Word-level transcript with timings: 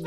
Hey 0.00 0.06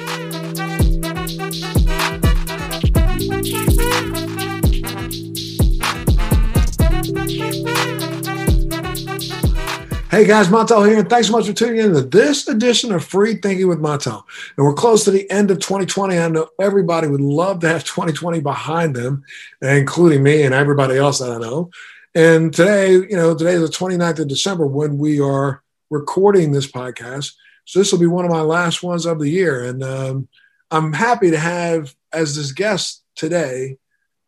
guys, 10.26 10.48
Montel 10.48 10.88
here, 10.88 10.98
and 10.98 11.10
thanks 11.10 11.28
so 11.28 11.34
much 11.34 11.46
for 11.46 11.54
tuning 11.54 11.80
in 11.80 11.94
to 11.94 12.02
this 12.02 12.48
edition 12.48 12.92
of 12.92 13.06
Free 13.06 13.36
Thinking 13.36 13.68
with 13.68 13.80
Montel. 13.80 14.24
And 14.58 14.66
we're 14.66 14.74
close 14.74 15.04
to 15.04 15.12
the 15.12 15.30
end 15.30 15.52
of 15.52 15.60
2020. 15.60 16.18
I 16.18 16.28
know 16.28 16.50
everybody 16.60 17.08
would 17.08 17.22
love 17.22 17.60
to 17.60 17.68
have 17.68 17.84
2020 17.84 18.40
behind 18.40 18.96
them, 18.96 19.24
including 19.62 20.24
me 20.24 20.42
and 20.42 20.56
everybody 20.56 20.98
else 20.98 21.20
that 21.20 21.32
I 21.32 21.38
know. 21.38 21.70
And 22.16 22.52
today, 22.52 22.94
you 22.94 23.16
know, 23.16 23.36
today 23.36 23.54
is 23.54 23.70
the 23.70 23.76
29th 23.76 24.20
of 24.20 24.28
December 24.28 24.66
when 24.66 24.98
we 24.98 25.20
are 25.20 25.62
recording 25.92 26.52
this 26.52 26.72
podcast. 26.72 27.34
So 27.66 27.80
this 27.80 27.92
will 27.92 28.00
be 28.00 28.08
one 28.08 28.26
of 28.26 28.32
my 28.32 28.42
last 28.42 28.84
ones 28.84 29.06
of 29.06 29.20
the 29.20 29.30
year. 29.30 29.64
And 29.64 29.84
um, 29.84 30.28
I'm 30.72 30.94
happy 30.94 31.32
to 31.32 31.40
have 31.40 31.96
as 32.12 32.36
this 32.36 32.52
guest 32.52 33.04
today 33.16 33.78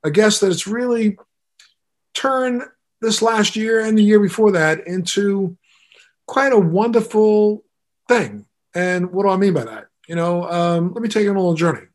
a 0.04 0.12
guest 0.12 0.42
that's 0.42 0.68
really 0.68 1.18
turned 2.14 2.64
this 3.02 3.22
last 3.22 3.56
year 3.56 3.80
and 3.80 3.98
the 3.98 4.04
year 4.04 4.20
before 4.20 4.52
that 4.54 4.88
into 4.88 5.58
quite 6.28 6.54
a 6.54 6.60
wonderful 6.60 7.64
thing. 8.08 8.46
And 8.74 9.12
what 9.12 9.24
do 9.24 9.30
I 9.30 9.38
mean 9.38 9.54
by 9.54 9.66
that? 9.66 9.88
You 10.08 10.16
know, 10.16 10.50
um, 10.50 10.94
let 10.94 11.02
me 11.02 11.10
take 11.10 11.24
you 11.24 11.32
on 11.32 11.36
a 11.36 11.40
little 11.40 11.56
journey. 11.56 11.88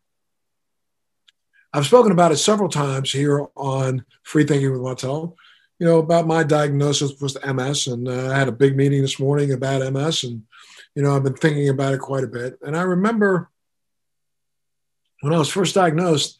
I've 1.72 1.86
spoken 1.86 2.10
about 2.10 2.32
it 2.32 2.38
several 2.38 2.68
times 2.68 3.12
here 3.12 3.46
on 3.56 4.04
Free 4.24 4.44
Thinking 4.44 4.72
with 4.72 4.80
Montel, 4.80 5.36
you 5.78 5.86
know, 5.86 5.98
about 5.98 6.26
my 6.26 6.42
diagnosis 6.42 7.20
with 7.20 7.36
MS. 7.46 7.86
And 7.86 8.08
uh, 8.08 8.32
I 8.32 8.38
had 8.38 8.48
a 8.48 8.52
big 8.52 8.76
meeting 8.76 9.02
this 9.02 9.20
morning 9.20 9.52
about 9.52 9.92
MS. 9.92 10.24
And, 10.24 10.42
you 10.94 11.02
know, 11.02 11.14
I've 11.14 11.24
been 11.24 11.34
thinking 11.34 11.68
about 11.68 11.94
it 11.94 12.00
quite 12.00 12.24
a 12.24 12.28
bit. 12.28 12.58
And 12.62 12.76
I 12.76 12.82
remember 12.82 13.50
when 15.20 15.32
I 15.32 15.38
was 15.38 15.48
first 15.48 15.74
diagnosed, 15.74 16.38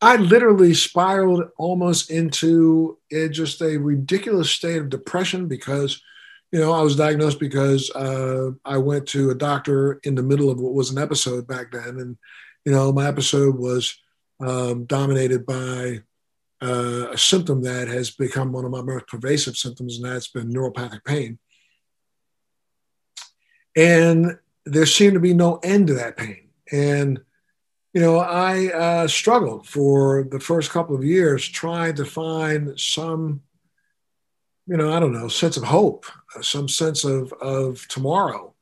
I 0.00 0.16
literally 0.16 0.74
spiraled 0.74 1.44
almost 1.56 2.10
into 2.10 2.98
a, 3.12 3.28
just 3.28 3.60
a 3.62 3.76
ridiculous 3.76 4.50
state 4.50 4.78
of 4.78 4.88
depression 4.88 5.46
because 5.46 6.00
you 6.52 6.60
know, 6.60 6.72
I 6.72 6.82
was 6.82 6.96
diagnosed 6.96 7.40
because 7.40 7.90
uh, 7.92 8.50
I 8.64 8.76
went 8.76 9.08
to 9.08 9.30
a 9.30 9.34
doctor 9.34 9.98
in 10.04 10.14
the 10.14 10.22
middle 10.22 10.50
of 10.50 10.60
what 10.60 10.74
was 10.74 10.90
an 10.90 11.02
episode 11.02 11.46
back 11.46 11.72
then, 11.72 11.98
and 11.98 12.18
you 12.66 12.72
know, 12.72 12.92
my 12.92 13.08
episode 13.08 13.56
was 13.56 13.98
um, 14.38 14.84
dominated 14.84 15.46
by 15.46 16.02
uh, 16.60 17.08
a 17.10 17.18
symptom 17.18 17.62
that 17.62 17.88
has 17.88 18.10
become 18.10 18.52
one 18.52 18.66
of 18.66 18.70
my 18.70 18.82
most 18.82 19.06
pervasive 19.06 19.56
symptoms, 19.56 19.96
and 19.96 20.04
that's 20.04 20.28
been 20.28 20.52
neuropathic 20.52 21.02
pain. 21.04 21.38
And 23.76 24.38
there 24.64 24.86
seemed 24.86 25.14
to 25.14 25.20
be 25.20 25.34
no 25.34 25.56
end 25.62 25.88
to 25.88 25.94
that 25.94 26.16
pain, 26.16 26.48
and 26.70 27.20
you 27.94 28.00
know, 28.00 28.18
I 28.18 28.68
uh, 28.68 29.08
struggled 29.08 29.66
for 29.66 30.24
the 30.24 30.40
first 30.40 30.70
couple 30.70 30.96
of 30.96 31.04
years 31.04 31.46
trying 31.46 31.94
to 31.96 32.06
find 32.06 32.78
some 32.80 33.42
you 34.66 34.76
know, 34.76 34.92
I 34.92 35.00
don't 35.00 35.12
know, 35.12 35.28
sense 35.28 35.56
of 35.56 35.64
hope, 35.64 36.06
some 36.40 36.68
sense 36.68 37.04
of 37.04 37.32
of 37.34 37.86
tomorrow. 37.88 38.54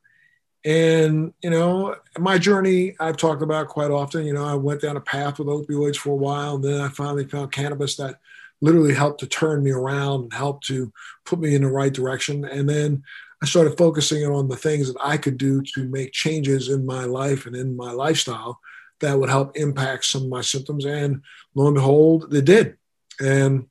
And 0.65 1.33
you 1.43 1.51
know, 1.51 1.97
my 2.19 2.39
journey 2.39 2.97
I've 3.01 3.17
talked 3.17 3.43
about 3.43 3.69
quite 3.69 3.91
often. 3.91 4.27
You 4.27 4.35
know, 4.35 4.45
I 4.45 4.55
went 4.55 4.81
down 4.81 4.97
a 4.97 5.01
path 5.01 5.39
with 5.39 5.49
opioids 5.49 5.97
for 5.97 6.11
a 6.11 6.17
while, 6.17 6.57
and 6.57 6.65
then 6.65 6.81
I 6.81 6.89
finally 6.89 7.27
found 7.27 7.53
cannabis 7.53 7.97
that 7.97 8.19
literally 8.61 8.95
helped 8.95 9.21
to 9.21 9.27
turn 9.27 9.63
me 9.63 9.71
around 9.71 10.25
and 10.25 10.33
helped 10.33 10.67
to 10.67 10.93
put 11.25 11.41
me 11.41 11.55
in 11.55 11.63
the 11.63 11.69
right 11.69 11.93
direction. 11.93 12.45
And 12.45 12.69
then 12.69 13.03
I 13.43 13.47
started 13.47 13.79
focusing 13.79 14.25
on 14.27 14.49
the 14.49 14.57
things 14.57 14.93
that 14.93 15.01
I 15.03 15.17
could 15.17 15.39
do 15.39 15.63
to 15.75 15.89
make 15.89 16.13
changes 16.13 16.69
in 16.69 16.85
my 16.85 17.05
life 17.05 17.47
and 17.47 17.57
in 17.57 17.77
my 17.77 17.91
lifestyle 17.91 18.61
that 19.01 19.19
would 19.19 19.31
help 19.31 19.57
impact 19.57 20.05
some 20.05 20.25
of 20.25 20.29
my 20.29 20.43
symptoms. 20.43 20.85
And 20.85 21.23
lo 21.55 21.67
and 21.67 21.75
behold, 21.75 22.31
they 22.31 22.43
did. 22.43 22.77
And 23.19 23.67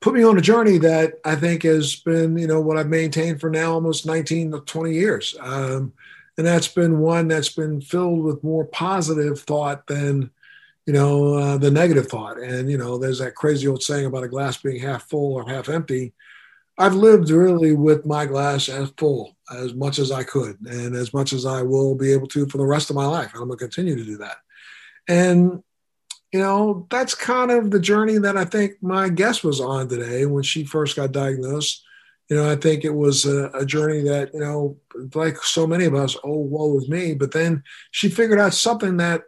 put 0.00 0.14
me 0.14 0.22
on 0.22 0.36
a 0.36 0.42
journey 0.42 0.78
that 0.78 1.14
I 1.24 1.36
think 1.36 1.62
has 1.62 1.96
been, 1.96 2.36
you 2.36 2.46
know, 2.46 2.60
what 2.60 2.76
I've 2.76 2.88
maintained 2.88 3.40
for 3.40 3.48
now 3.48 3.72
almost 3.72 4.06
19 4.06 4.52
to 4.52 4.60
20 4.60 4.92
years. 4.92 5.36
Um, 5.40 5.92
and 6.36 6.46
that's 6.46 6.68
been 6.68 6.98
one 6.98 7.28
that's 7.28 7.54
been 7.54 7.80
filled 7.80 8.22
with 8.22 8.42
more 8.42 8.64
positive 8.64 9.40
thought 9.40 9.86
than, 9.86 10.30
you 10.84 10.92
know, 10.92 11.34
uh, 11.34 11.56
the 11.56 11.70
negative 11.70 12.08
thought. 12.08 12.38
And, 12.38 12.70
you 12.70 12.76
know, 12.76 12.98
there's 12.98 13.20
that 13.20 13.36
crazy 13.36 13.68
old 13.68 13.82
saying 13.82 14.06
about 14.06 14.24
a 14.24 14.28
glass 14.28 14.56
being 14.56 14.80
half 14.80 15.08
full 15.08 15.34
or 15.34 15.48
half 15.48 15.68
empty. 15.68 16.12
I've 16.76 16.94
lived 16.94 17.30
really 17.30 17.72
with 17.72 18.04
my 18.04 18.26
glass 18.26 18.68
as 18.68 18.92
full 18.96 19.36
as 19.50 19.74
much 19.74 19.98
as 19.98 20.10
I 20.10 20.24
could 20.24 20.58
and 20.66 20.96
as 20.96 21.14
much 21.14 21.32
as 21.32 21.46
I 21.46 21.62
will 21.62 21.94
be 21.94 22.12
able 22.12 22.26
to 22.28 22.46
for 22.46 22.58
the 22.58 22.66
rest 22.66 22.90
of 22.90 22.96
my 22.96 23.06
life. 23.06 23.32
And 23.32 23.42
I'm 23.42 23.48
going 23.48 23.58
to 23.58 23.64
continue 23.64 23.96
to 23.96 24.04
do 24.04 24.16
that. 24.18 24.36
And 25.06 25.62
you 26.34 26.40
know, 26.40 26.88
that's 26.90 27.14
kind 27.14 27.52
of 27.52 27.70
the 27.70 27.78
journey 27.78 28.18
that 28.18 28.36
I 28.36 28.44
think 28.44 28.72
my 28.82 29.08
guest 29.08 29.44
was 29.44 29.60
on 29.60 29.88
today 29.88 30.26
when 30.26 30.42
she 30.42 30.64
first 30.64 30.96
got 30.96 31.12
diagnosed. 31.12 31.84
You 32.28 32.34
know, 32.34 32.50
I 32.50 32.56
think 32.56 32.84
it 32.84 32.92
was 32.92 33.24
a, 33.24 33.50
a 33.50 33.64
journey 33.64 34.02
that, 34.02 34.34
you 34.34 34.40
know, 34.40 34.76
like 35.14 35.36
so 35.36 35.64
many 35.64 35.84
of 35.84 35.94
us, 35.94 36.16
oh, 36.24 36.38
woe 36.38 36.76
is 36.78 36.88
me. 36.88 37.14
But 37.14 37.30
then 37.30 37.62
she 37.92 38.08
figured 38.08 38.40
out 38.40 38.52
something 38.52 38.96
that 38.96 39.22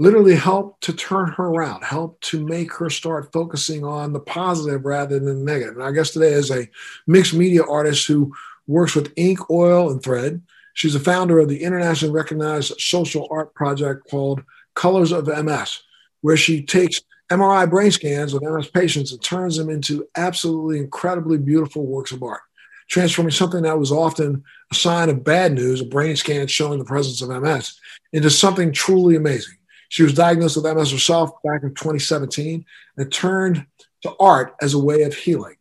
literally 0.00 0.34
helped 0.34 0.82
to 0.82 0.94
turn 0.94 1.28
her 1.32 1.44
around, 1.44 1.84
helped 1.84 2.22
to 2.24 2.44
make 2.46 2.72
her 2.72 2.88
start 2.88 3.30
focusing 3.32 3.84
on 3.84 4.14
the 4.14 4.20
positive 4.20 4.84
rather 4.84 5.18
than 5.18 5.26
the 5.26 5.52
negative. 5.52 5.76
And 5.76 5.84
I 5.84 5.92
guess 5.92 6.10
today, 6.10 6.32
is 6.32 6.50
a 6.50 6.66
mixed 7.06 7.34
media 7.34 7.62
artist 7.62 8.06
who 8.06 8.34
works 8.66 8.94
with 8.94 9.12
ink, 9.16 9.50
oil, 9.50 9.90
and 9.90 10.02
thread, 10.02 10.40
she's 10.72 10.94
a 10.94 11.00
founder 11.00 11.38
of 11.38 11.48
the 11.48 11.62
internationally 11.62 12.14
recognized 12.14 12.80
social 12.80 13.28
art 13.30 13.54
project 13.54 14.08
called 14.08 14.42
Colors 14.74 15.12
of 15.12 15.26
MS 15.26 15.82
where 16.22 16.36
she 16.36 16.62
takes 16.62 17.02
MRI 17.30 17.68
brain 17.68 17.90
scans 17.90 18.34
of 18.34 18.42
MS 18.42 18.68
patients 18.68 19.12
and 19.12 19.22
turns 19.22 19.56
them 19.56 19.70
into 19.70 20.06
absolutely 20.16 20.78
incredibly 20.78 21.38
beautiful 21.38 21.86
works 21.86 22.12
of 22.12 22.22
art, 22.22 22.40
transforming 22.88 23.30
something 23.30 23.62
that 23.62 23.78
was 23.78 23.92
often 23.92 24.42
a 24.72 24.74
sign 24.74 25.08
of 25.08 25.24
bad 25.24 25.52
news, 25.52 25.80
a 25.80 25.84
brain 25.84 26.16
scan 26.16 26.46
showing 26.46 26.78
the 26.78 26.84
presence 26.84 27.22
of 27.22 27.28
MS, 27.28 27.78
into 28.12 28.30
something 28.30 28.72
truly 28.72 29.16
amazing. 29.16 29.56
She 29.90 30.04
was 30.04 30.14
diagnosed 30.14 30.56
with 30.56 30.72
MS 30.72 30.92
herself 30.92 31.32
back 31.42 31.64
in 31.64 31.74
2017 31.74 32.64
and 32.96 33.12
turned 33.12 33.66
to 34.02 34.14
art 34.18 34.54
as 34.62 34.72
a 34.72 34.78
way 34.78 35.02
of 35.02 35.14
healing. 35.14 35.56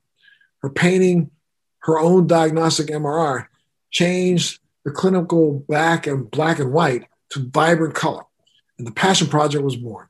Her 0.62 0.70
painting 0.70 1.32
her 1.80 2.00
own 2.00 2.28
diagnostic 2.28 2.88
MRI 2.88 3.48
changed 3.90 4.60
the 4.86 4.92
clinical 4.92 5.66
black 5.68 6.06
and 6.06 6.30
black 6.30 6.60
and 6.60 6.72
white 6.72 7.08
to 7.32 7.50
vibrant 7.50 7.96
color, 7.96 8.24
and 8.78 8.86
the 8.86 8.92
Passion 8.92 9.28
Project 9.28 9.64
was 9.64 9.76
born. 9.76 10.08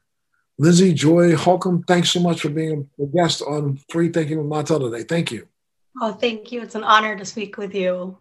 Lindsey 0.58 0.94
Joy 0.94 1.38
Holcomb, 1.38 1.84
thanks 1.84 2.12
so 2.12 2.20
much 2.20 2.42
for 2.42 2.50
being 2.50 2.90
a 3.00 3.06
guest 3.06 3.42
on 3.42 3.80
Free 3.90 4.10
Thinking 4.10 4.38
with 4.38 4.48
Montel 4.48 4.92
today. 4.92 5.04
Thank 5.04 5.32
you. 5.32 5.48
Oh, 6.02 6.12
thank 6.12 6.52
you. 6.52 6.62
It's 6.62 6.76
an 6.76 6.84
honor 6.84 7.18
to 7.18 7.24
speak 7.24 7.58
with 7.58 7.74
you. 7.74 8.18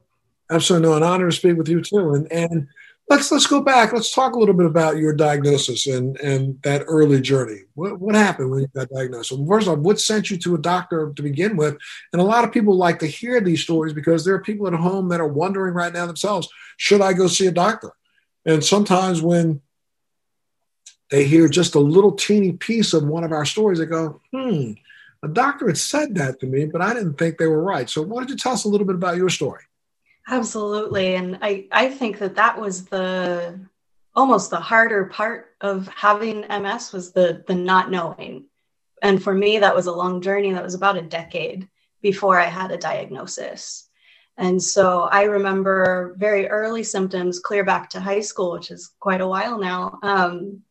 Absolutely, 0.48 0.88
no, 0.88 0.96
an 0.96 1.02
honor 1.02 1.30
to 1.30 1.36
speak 1.36 1.56
with 1.56 1.68
you 1.68 1.82
too. 1.82 2.14
And 2.14 2.30
and 2.30 2.68
let's 3.08 3.32
let's 3.32 3.46
go 3.46 3.60
back. 3.60 3.92
Let's 3.92 4.12
talk 4.12 4.34
a 4.34 4.38
little 4.38 4.54
bit 4.54 4.66
about 4.66 4.98
your 4.98 5.12
diagnosis 5.12 5.86
and 5.86 6.18
and 6.20 6.60
that 6.62 6.84
early 6.86 7.20
journey. 7.20 7.62
What 7.74 7.98
what 8.00 8.14
happened 8.14 8.50
when 8.50 8.60
you 8.60 8.68
got 8.68 8.90
diagnosed? 8.90 9.32
Well, 9.32 9.46
first 9.46 9.66
of 9.66 9.70
all, 9.70 9.82
what 9.82 10.00
sent 10.00 10.30
you 10.30 10.36
to 10.38 10.54
a 10.54 10.60
doctor 10.60 11.12
to 11.14 11.22
begin 11.22 11.56
with? 11.56 11.76
And 12.12 12.20
a 12.20 12.24
lot 12.24 12.44
of 12.44 12.52
people 12.52 12.76
like 12.76 12.98
to 13.00 13.06
hear 13.06 13.40
these 13.40 13.62
stories 13.62 13.92
because 13.92 14.24
there 14.24 14.34
are 14.34 14.42
people 14.42 14.66
at 14.66 14.74
home 14.74 15.08
that 15.08 15.20
are 15.20 15.28
wondering 15.28 15.74
right 15.74 15.92
now 15.92 16.06
themselves, 16.06 16.48
should 16.76 17.00
I 17.00 17.12
go 17.12 17.26
see 17.26 17.46
a 17.46 17.52
doctor? 17.52 17.92
And 18.44 18.64
sometimes 18.64 19.22
when 19.22 19.60
they 21.10 21.24
hear 21.24 21.48
just 21.48 21.74
a 21.74 21.80
little 21.80 22.12
teeny 22.12 22.52
piece 22.52 22.92
of 22.92 23.04
one 23.04 23.24
of 23.24 23.32
our 23.32 23.44
stories, 23.46 23.78
they 23.78 23.86
go, 23.86 24.20
hmm, 24.32 24.72
a 25.22 25.28
doctor 25.28 25.66
had 25.66 25.78
said 25.78 26.14
that 26.16 26.38
to 26.40 26.46
me, 26.46 26.66
but 26.66 26.82
I 26.82 26.92
didn't 26.92 27.14
think 27.14 27.38
they 27.38 27.46
were 27.46 27.62
right. 27.62 27.88
So 27.88 28.02
why 28.02 28.20
don't 28.20 28.30
you 28.30 28.36
tell 28.36 28.52
us 28.52 28.64
a 28.64 28.68
little 28.68 28.86
bit 28.86 28.96
about 28.96 29.16
your 29.16 29.30
story? 29.30 29.62
Absolutely. 30.28 31.14
And 31.14 31.38
I, 31.40 31.66
I 31.72 31.88
think 31.88 32.18
that 32.18 32.36
that 32.36 32.60
was 32.60 32.84
the 32.86 33.58
almost 34.14 34.50
the 34.50 34.60
harder 34.60 35.06
part 35.06 35.54
of 35.60 35.88
having 35.88 36.40
MS 36.40 36.92
was 36.92 37.12
the 37.12 37.44
the 37.46 37.54
not 37.54 37.90
knowing. 37.90 38.46
And 39.02 39.22
for 39.22 39.32
me, 39.32 39.58
that 39.58 39.74
was 39.74 39.86
a 39.86 39.92
long 39.92 40.20
journey. 40.20 40.52
That 40.52 40.64
was 40.64 40.74
about 40.74 40.96
a 40.98 41.02
decade 41.02 41.68
before 42.02 42.38
I 42.38 42.46
had 42.46 42.70
a 42.70 42.76
diagnosis. 42.76 43.88
And 44.36 44.62
so 44.62 45.02
I 45.02 45.22
remember 45.24 46.14
very 46.18 46.46
early 46.48 46.82
symptoms 46.84 47.40
clear 47.40 47.64
back 47.64 47.90
to 47.90 48.00
high 48.00 48.20
school, 48.20 48.52
which 48.52 48.70
is 48.70 48.92
quite 49.00 49.20
a 49.20 49.26
while 49.26 49.58
now. 49.58 49.98
Um, 50.02 50.62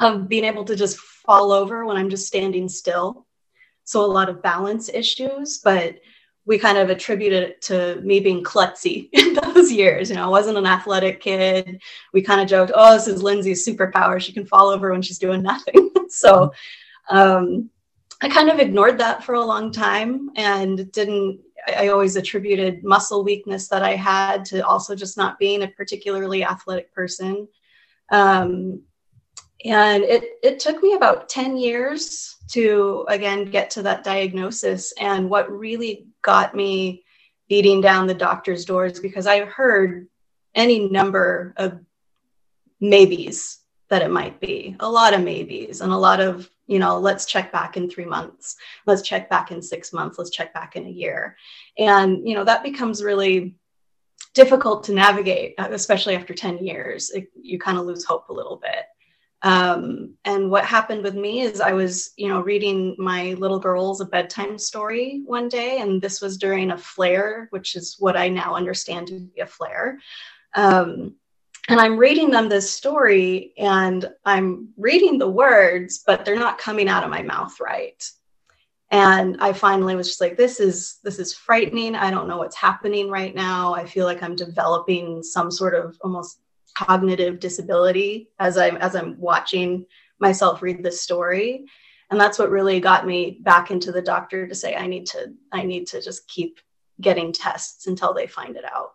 of 0.00 0.28
being 0.28 0.44
able 0.44 0.64
to 0.64 0.74
just 0.74 0.98
fall 0.98 1.52
over 1.52 1.86
when 1.86 1.96
I'm 1.96 2.10
just 2.10 2.26
standing 2.26 2.68
still. 2.68 3.26
So 3.84 4.04
a 4.04 4.06
lot 4.06 4.28
of 4.28 4.42
balance 4.42 4.88
issues, 4.88 5.58
but 5.58 6.00
we 6.46 6.58
kind 6.58 6.76
of 6.76 6.90
attributed 6.90 7.42
it 7.42 7.62
to 7.62 8.00
me 8.02 8.20
being 8.20 8.44
klutzy 8.44 9.08
in 9.12 9.34
those 9.34 9.72
years. 9.72 10.10
You 10.10 10.16
know, 10.16 10.24
I 10.24 10.28
wasn't 10.28 10.58
an 10.58 10.66
athletic 10.66 11.20
kid. 11.20 11.80
We 12.12 12.22
kind 12.22 12.40
of 12.40 12.48
joked, 12.48 12.72
oh, 12.74 12.94
this 12.94 13.08
is 13.08 13.22
Lindsey's 13.22 13.66
superpower. 13.66 14.20
She 14.20 14.32
can 14.32 14.46
fall 14.46 14.68
over 14.68 14.92
when 14.92 15.02
she's 15.02 15.18
doing 15.18 15.42
nothing. 15.42 15.90
so 16.08 16.52
um, 17.08 17.70
I 18.20 18.28
kind 18.28 18.50
of 18.50 18.58
ignored 18.58 18.98
that 18.98 19.24
for 19.24 19.34
a 19.34 19.44
long 19.44 19.72
time 19.72 20.30
and 20.36 20.90
didn't, 20.92 21.40
I 21.66 21.88
always 21.88 22.16
attributed 22.16 22.84
muscle 22.84 23.24
weakness 23.24 23.68
that 23.68 23.82
I 23.82 23.96
had 23.96 24.44
to 24.46 24.60
also 24.66 24.94
just 24.94 25.16
not 25.16 25.38
being 25.38 25.62
a 25.62 25.68
particularly 25.68 26.44
athletic 26.44 26.92
person. 26.92 27.48
Um, 28.10 28.82
and 29.64 30.04
it, 30.04 30.24
it 30.42 30.60
took 30.60 30.82
me 30.82 30.92
about 30.92 31.28
10 31.28 31.56
years 31.56 32.36
to, 32.50 33.06
again, 33.08 33.46
get 33.46 33.70
to 33.70 33.82
that 33.82 34.04
diagnosis. 34.04 34.92
And 35.00 35.30
what 35.30 35.50
really 35.50 36.06
got 36.22 36.54
me 36.54 37.04
beating 37.48 37.80
down 37.80 38.06
the 38.06 38.14
doctor's 38.14 38.64
doors 38.64 39.00
because 39.00 39.26
I 39.26 39.44
heard 39.44 40.08
any 40.54 40.88
number 40.88 41.54
of 41.56 41.80
maybes 42.80 43.60
that 43.88 44.02
it 44.02 44.10
might 44.10 44.40
be, 44.40 44.76
a 44.80 44.90
lot 44.90 45.14
of 45.14 45.22
maybes, 45.22 45.80
and 45.80 45.92
a 45.92 45.96
lot 45.96 46.20
of, 46.20 46.48
you 46.66 46.78
know, 46.78 46.98
let's 46.98 47.26
check 47.26 47.52
back 47.52 47.76
in 47.76 47.88
three 47.88 48.06
months, 48.06 48.56
let's 48.86 49.02
check 49.02 49.28
back 49.28 49.50
in 49.50 49.60
six 49.62 49.92
months, 49.92 50.18
let's 50.18 50.30
check 50.30 50.52
back 50.54 50.76
in 50.76 50.86
a 50.86 50.90
year. 50.90 51.36
And, 51.78 52.26
you 52.26 52.34
know, 52.34 52.44
that 52.44 52.62
becomes 52.62 53.02
really 53.02 53.54
difficult 54.32 54.84
to 54.84 54.94
navigate, 54.94 55.54
especially 55.58 56.16
after 56.16 56.34
10 56.34 56.64
years. 56.64 57.10
It, 57.10 57.28
you 57.40 57.58
kind 57.58 57.78
of 57.78 57.86
lose 57.86 58.04
hope 58.04 58.28
a 58.28 58.32
little 58.32 58.56
bit. 58.56 58.86
Um, 59.44 60.14
and 60.24 60.50
what 60.50 60.64
happened 60.64 61.02
with 61.02 61.14
me 61.14 61.42
is 61.42 61.60
I 61.60 61.72
was, 61.72 62.12
you 62.16 62.28
know, 62.28 62.40
reading 62.40 62.96
my 62.98 63.34
little 63.34 63.58
girls 63.58 64.00
a 64.00 64.06
bedtime 64.06 64.58
story 64.58 65.22
one 65.26 65.50
day, 65.50 65.80
and 65.80 66.00
this 66.00 66.22
was 66.22 66.38
during 66.38 66.70
a 66.70 66.78
flare, 66.78 67.48
which 67.50 67.76
is 67.76 67.96
what 67.98 68.16
I 68.16 68.30
now 68.30 68.54
understand 68.54 69.08
to 69.08 69.20
be 69.20 69.40
a 69.40 69.46
flare. 69.46 69.98
Um, 70.54 71.16
and 71.68 71.78
I'm 71.78 71.98
reading 71.98 72.30
them 72.30 72.48
this 72.48 72.70
story, 72.70 73.52
and 73.58 74.10
I'm 74.24 74.70
reading 74.78 75.18
the 75.18 75.28
words, 75.28 76.02
but 76.06 76.24
they're 76.24 76.36
not 76.36 76.56
coming 76.56 76.88
out 76.88 77.04
of 77.04 77.10
my 77.10 77.22
mouth 77.22 77.60
right. 77.60 78.02
And 78.90 79.36
I 79.40 79.52
finally 79.52 79.94
was 79.94 80.08
just 80.08 80.20
like, 80.22 80.38
this 80.38 80.58
is 80.58 81.00
this 81.04 81.18
is 81.18 81.34
frightening. 81.34 81.96
I 81.96 82.10
don't 82.10 82.28
know 82.28 82.38
what's 82.38 82.56
happening 82.56 83.10
right 83.10 83.34
now. 83.34 83.74
I 83.74 83.84
feel 83.84 84.06
like 84.06 84.22
I'm 84.22 84.36
developing 84.36 85.22
some 85.22 85.50
sort 85.50 85.74
of 85.74 85.98
almost 86.02 86.38
cognitive 86.74 87.40
disability 87.40 88.30
as 88.38 88.58
I'm 88.58 88.76
as 88.76 88.94
I'm 88.94 89.18
watching 89.20 89.86
myself 90.18 90.62
read 90.62 90.82
this 90.82 91.00
story. 91.00 91.66
And 92.10 92.20
that's 92.20 92.38
what 92.38 92.50
really 92.50 92.80
got 92.80 93.06
me 93.06 93.38
back 93.42 93.70
into 93.70 93.90
the 93.90 94.02
doctor 94.02 94.46
to 94.46 94.54
say 94.54 94.74
I 94.74 94.86
need 94.86 95.06
to 95.06 95.32
I 95.52 95.62
need 95.62 95.86
to 95.88 96.02
just 96.02 96.28
keep 96.28 96.60
getting 97.00 97.32
tests 97.32 97.86
until 97.86 98.14
they 98.14 98.26
find 98.26 98.56
it 98.56 98.64
out. 98.64 98.92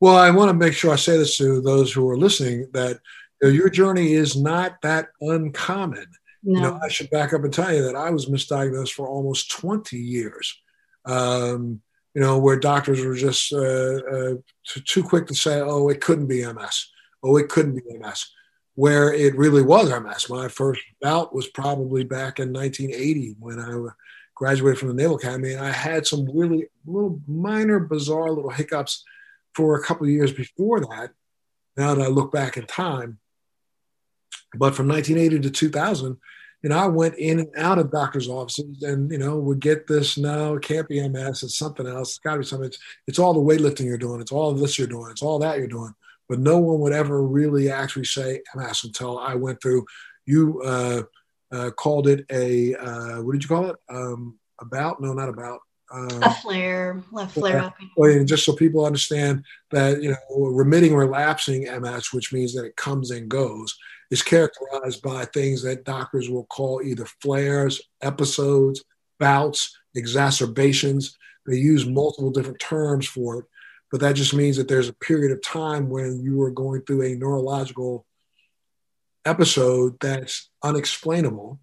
Well, 0.00 0.16
I 0.16 0.30
want 0.30 0.50
to 0.50 0.54
make 0.54 0.74
sure 0.74 0.92
I 0.92 0.96
say 0.96 1.16
this 1.16 1.36
to 1.38 1.60
those 1.60 1.92
who 1.92 2.08
are 2.08 2.16
listening 2.16 2.68
that 2.72 3.00
you 3.42 3.48
know, 3.48 3.54
your 3.54 3.68
journey 3.68 4.12
is 4.12 4.36
not 4.36 4.80
that 4.82 5.08
uncommon. 5.20 6.06
No. 6.44 6.60
You 6.60 6.66
know, 6.66 6.80
I 6.82 6.88
should 6.88 7.10
back 7.10 7.32
up 7.32 7.42
and 7.42 7.52
tell 7.52 7.74
you 7.74 7.82
that 7.82 7.96
I 7.96 8.10
was 8.10 8.26
misdiagnosed 8.26 8.92
for 8.92 9.08
almost 9.08 9.50
20 9.50 9.96
years. 9.96 10.56
Um, 11.04 11.80
you 12.18 12.24
know, 12.24 12.36
where 12.36 12.58
doctors 12.58 13.04
were 13.04 13.14
just 13.14 13.52
uh, 13.52 13.58
uh, 13.58 14.34
too, 14.64 15.04
quick 15.04 15.28
to 15.28 15.36
say, 15.36 15.60
oh, 15.60 15.88
it 15.88 16.00
couldn't 16.00 16.26
be 16.26 16.44
MS. 16.44 16.88
Oh, 17.22 17.36
it 17.36 17.48
couldn't 17.48 17.76
be 17.76 17.96
MS. 17.96 18.26
Where 18.74 19.14
it 19.14 19.36
really 19.36 19.62
was 19.62 19.88
MS. 19.88 20.28
My 20.28 20.48
first 20.48 20.80
bout 21.00 21.32
was 21.32 21.46
probably 21.46 22.02
back 22.02 22.40
in 22.40 22.52
1980 22.52 23.36
when 23.38 23.60
I 23.60 23.90
graduated 24.34 24.80
from 24.80 24.88
the 24.88 24.94
Naval 24.94 25.14
Academy. 25.14 25.52
And 25.52 25.64
I 25.64 25.70
had 25.70 26.08
some 26.08 26.28
really 26.36 26.66
little 26.84 27.20
minor, 27.28 27.78
bizarre 27.78 28.32
little 28.32 28.50
hiccups 28.50 29.04
for 29.54 29.76
a 29.76 29.84
couple 29.84 30.06
of 30.06 30.12
years 30.12 30.32
before 30.32 30.80
that. 30.80 31.10
Now 31.76 31.94
that 31.94 32.02
I 32.02 32.08
look 32.08 32.32
back 32.32 32.56
in 32.56 32.66
time. 32.66 33.20
But 34.56 34.74
from 34.74 34.88
1980 34.88 35.48
to 35.48 35.50
2000, 35.52 36.16
you 36.62 36.70
know, 36.70 36.78
I 36.78 36.86
went 36.86 37.14
in 37.16 37.40
and 37.40 37.48
out 37.56 37.78
of 37.78 37.92
doctors' 37.92 38.28
offices 38.28 38.82
and, 38.82 39.10
you 39.12 39.18
know, 39.18 39.38
would 39.38 39.60
get 39.60 39.86
this, 39.86 40.18
no, 40.18 40.56
it 40.56 40.62
can't 40.62 40.88
be 40.88 41.06
MS, 41.06 41.44
it's 41.44 41.58
something 41.58 41.86
else. 41.86 42.10
It's 42.10 42.18
gotta 42.18 42.38
be 42.38 42.44
something. 42.44 42.66
It's, 42.66 42.78
it's 43.06 43.18
all 43.18 43.32
the 43.32 43.40
weightlifting 43.40 43.84
you're 43.84 43.98
doing, 43.98 44.20
it's 44.20 44.32
all 44.32 44.52
this 44.52 44.78
you're 44.78 44.88
doing, 44.88 45.10
it's 45.10 45.22
all 45.22 45.38
that 45.38 45.58
you're 45.58 45.68
doing. 45.68 45.94
But 46.28 46.40
no 46.40 46.58
one 46.58 46.80
would 46.80 46.92
ever 46.92 47.22
really 47.22 47.70
actually 47.70 48.04
say 48.04 48.40
MS 48.54 48.84
until 48.84 49.18
I 49.18 49.34
went 49.34 49.62
through, 49.62 49.86
you 50.26 50.60
uh, 50.62 51.02
uh, 51.52 51.70
called 51.70 52.08
it 52.08 52.26
a, 52.30 52.74
uh, 52.74 53.22
what 53.22 53.32
did 53.32 53.42
you 53.42 53.48
call 53.48 53.70
it? 53.70 53.76
Um, 53.88 54.38
about? 54.60 55.00
No, 55.00 55.12
not 55.12 55.28
about. 55.28 55.60
Um, 55.90 56.22
a 56.22 56.30
flare, 56.30 57.02
a 57.16 57.26
flare 57.28 57.60
up. 57.60 57.74
Well, 57.96 58.22
just 58.24 58.44
so 58.44 58.52
people 58.52 58.84
understand 58.84 59.44
that, 59.70 60.02
you 60.02 60.10
know, 60.10 60.46
remitting 60.46 60.94
relapsing 60.94 61.62
MS, 61.80 62.12
which 62.12 62.30
means 62.30 62.52
that 62.54 62.66
it 62.66 62.76
comes 62.76 63.10
and 63.10 63.28
goes 63.28 63.74
is 64.10 64.22
characterized 64.22 65.02
by 65.02 65.24
things 65.26 65.62
that 65.62 65.84
doctors 65.84 66.30
will 66.30 66.46
call 66.46 66.82
either 66.82 67.06
flares, 67.20 67.80
episodes, 68.02 68.82
bouts, 69.18 69.76
exacerbations. 69.94 71.16
They 71.46 71.56
use 71.56 71.86
multiple 71.86 72.30
different 72.30 72.60
terms 72.60 73.06
for 73.06 73.40
it, 73.40 73.44
but 73.90 74.00
that 74.00 74.14
just 74.14 74.34
means 74.34 74.56
that 74.56 74.68
there's 74.68 74.88
a 74.88 74.94
period 74.94 75.32
of 75.32 75.42
time 75.42 75.88
when 75.88 76.20
you 76.20 76.40
are 76.42 76.50
going 76.50 76.82
through 76.82 77.02
a 77.02 77.14
neurological 77.14 78.06
episode 79.24 79.96
that's 80.00 80.50
unexplainable. 80.62 81.60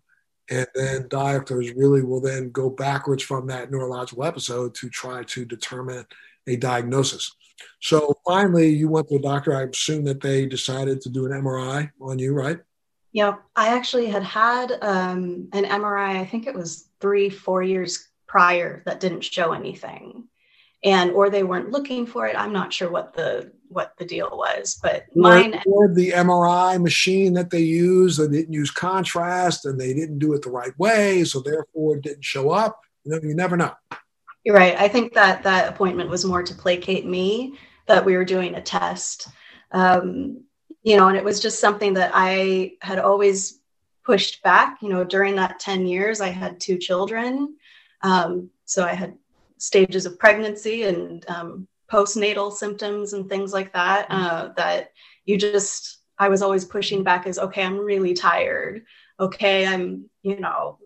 And 0.50 0.68
then 0.76 1.08
doctors 1.08 1.72
really 1.74 2.04
will 2.04 2.22
then 2.22 2.52
go 2.52 2.70
backwards 2.70 3.24
from 3.24 3.48
that 3.48 3.72
neurological 3.72 4.24
episode 4.24 4.76
to 4.76 4.90
try 4.90 5.24
to 5.24 5.46
determine 5.46 6.06
a 6.48 6.56
diagnosis. 6.56 7.36
So 7.82 8.16
finally, 8.26 8.70
you 8.70 8.90
went 8.90 9.10
to 9.10 9.18
the 9.18 9.24
doctor. 9.24 9.56
I 9.56 9.64
assume 9.64 10.06
that 10.06 10.22
they 10.22 10.46
decided 10.46 11.02
to 11.02 11.10
do 11.10 11.26
an 11.26 11.32
MRI 11.32 11.92
on 12.02 12.20
you, 12.20 12.34
right? 12.34 12.60
Yeah, 13.12 13.36
I 13.56 13.70
actually 13.70 14.08
had 14.08 14.24
had 14.24 14.74
um, 14.82 15.48
an 15.54 15.64
MRI. 15.64 16.20
I 16.20 16.26
think 16.26 16.48
it 16.48 16.54
was 16.54 16.90
three, 17.00 17.30
four 17.30 17.64
years 17.64 18.10
prior 18.28 18.84
that 18.86 19.00
didn't 19.00 19.24
show 19.24 19.54
anything, 19.54 20.28
and 20.84 21.12
or 21.12 21.30
they 21.30 21.44
weren't 21.44 21.72
looking 21.72 22.06
for 22.06 22.28
it. 22.28 22.36
I'm 22.38 22.52
not 22.52 22.74
sure 22.74 22.90
what 22.90 23.14
the 23.14 23.54
what 23.70 23.94
the 23.98 24.06
deal 24.06 24.30
was, 24.34 24.78
but 24.84 25.06
mine 25.16 25.62
or 25.66 25.94
the 25.94 26.12
MRI 26.12 26.82
machine 26.82 27.34
that 27.34 27.52
they 27.52 27.60
use, 27.60 28.18
they 28.18 28.28
didn't 28.28 28.54
use 28.54 28.72
contrast 28.72 29.66
and 29.66 29.80
they 29.80 29.94
didn't 29.94 30.20
do 30.20 30.34
it 30.34 30.42
the 30.42 30.50
right 30.50 30.78
way, 30.78 31.24
so 31.24 31.40
therefore 31.40 31.96
it 31.96 32.04
didn't 32.04 32.26
show 32.26 32.50
up. 32.50 32.82
You 33.06 33.12
know, 33.12 33.20
you 33.24 33.34
never 33.34 33.56
know. 33.56 33.74
You're 34.46 34.56
right. 34.56 34.78
I 34.78 34.88
think 34.88 35.14
that 35.14 35.42
that 35.42 35.68
appointment 35.68 36.10
was 36.10 36.24
more 36.24 36.44
to 36.44 36.54
placate 36.54 37.06
me 37.06 37.58
that 37.88 38.06
we 38.06 38.16
were 38.16 38.24
doing 38.24 38.54
a 38.54 38.62
test. 38.62 39.28
Um, 39.72 40.44
you 40.84 40.98
know, 40.98 41.08
and 41.08 41.18
it 41.18 41.24
was 41.24 41.40
just 41.40 41.60
something 41.60 41.96
that 41.96 42.12
I 42.14 42.74
had 42.82 43.00
always 43.00 43.60
pushed 44.06 44.44
back. 44.44 44.78
You 44.84 44.90
know, 44.90 45.04
during 45.04 45.36
that 45.38 45.60
10 45.60 45.88
years, 45.88 46.22
I 46.22 46.30
had 46.30 46.60
two 46.60 46.78
children. 46.78 47.56
Um, 48.04 48.52
so 48.66 48.86
I 48.86 48.94
had 48.94 49.18
stages 49.58 50.06
of 50.06 50.20
pregnancy 50.20 50.84
and 50.84 51.28
um, 51.28 51.68
postnatal 51.92 52.54
symptoms 52.54 53.14
and 53.14 53.28
things 53.28 53.52
like 53.52 53.74
that, 53.74 54.06
uh, 54.12 54.50
that 54.58 54.92
you 55.26 55.40
just, 55.40 56.02
I 56.20 56.30
was 56.30 56.44
always 56.44 56.66
pushing 56.66 57.04
back 57.04 57.26
as, 57.26 57.40
okay, 57.40 57.64
I'm 57.64 57.80
really 57.80 58.14
tired. 58.14 58.86
Okay, 59.20 59.66
I'm, 59.66 60.08
you 60.22 60.40
know, 60.40 60.78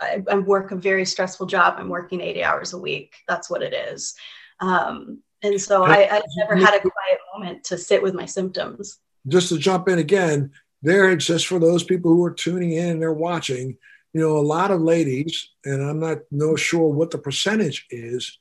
I, 0.00 0.22
I, 0.30 0.34
work 0.36 0.70
a 0.70 0.76
very 0.76 1.04
stressful 1.04 1.46
job. 1.46 1.74
I'm 1.76 1.88
working 1.88 2.20
80 2.20 2.44
hours 2.44 2.72
a 2.72 2.78
week. 2.78 3.16
That's 3.26 3.50
what 3.50 3.62
it 3.62 3.72
is. 3.72 4.14
Um, 4.60 5.22
and 5.42 5.60
so 5.60 5.84
I, 5.84 6.08
I 6.10 6.22
never 6.36 6.56
had 6.56 6.74
a 6.74 6.80
quiet 6.80 7.18
moment 7.34 7.64
to 7.64 7.78
sit 7.78 8.02
with 8.02 8.14
my 8.14 8.26
symptoms. 8.26 8.98
Just 9.26 9.50
to 9.50 9.58
jump 9.58 9.88
in 9.88 9.98
again, 9.98 10.50
there 10.82 11.14
just 11.16 11.46
for 11.46 11.58
those 11.58 11.84
people 11.84 12.12
who 12.12 12.24
are 12.24 12.32
tuning 12.32 12.72
in 12.72 12.90
and 12.90 13.02
they're 13.02 13.12
watching, 13.12 13.76
you 14.12 14.20
know, 14.20 14.36
a 14.36 14.40
lot 14.40 14.70
of 14.70 14.80
ladies, 14.80 15.50
and 15.64 15.82
I'm 15.82 16.00
not 16.00 16.18
no 16.30 16.56
sure 16.56 16.88
what 16.88 17.10
the 17.10 17.18
percentage 17.18 17.86
is. 17.90 18.38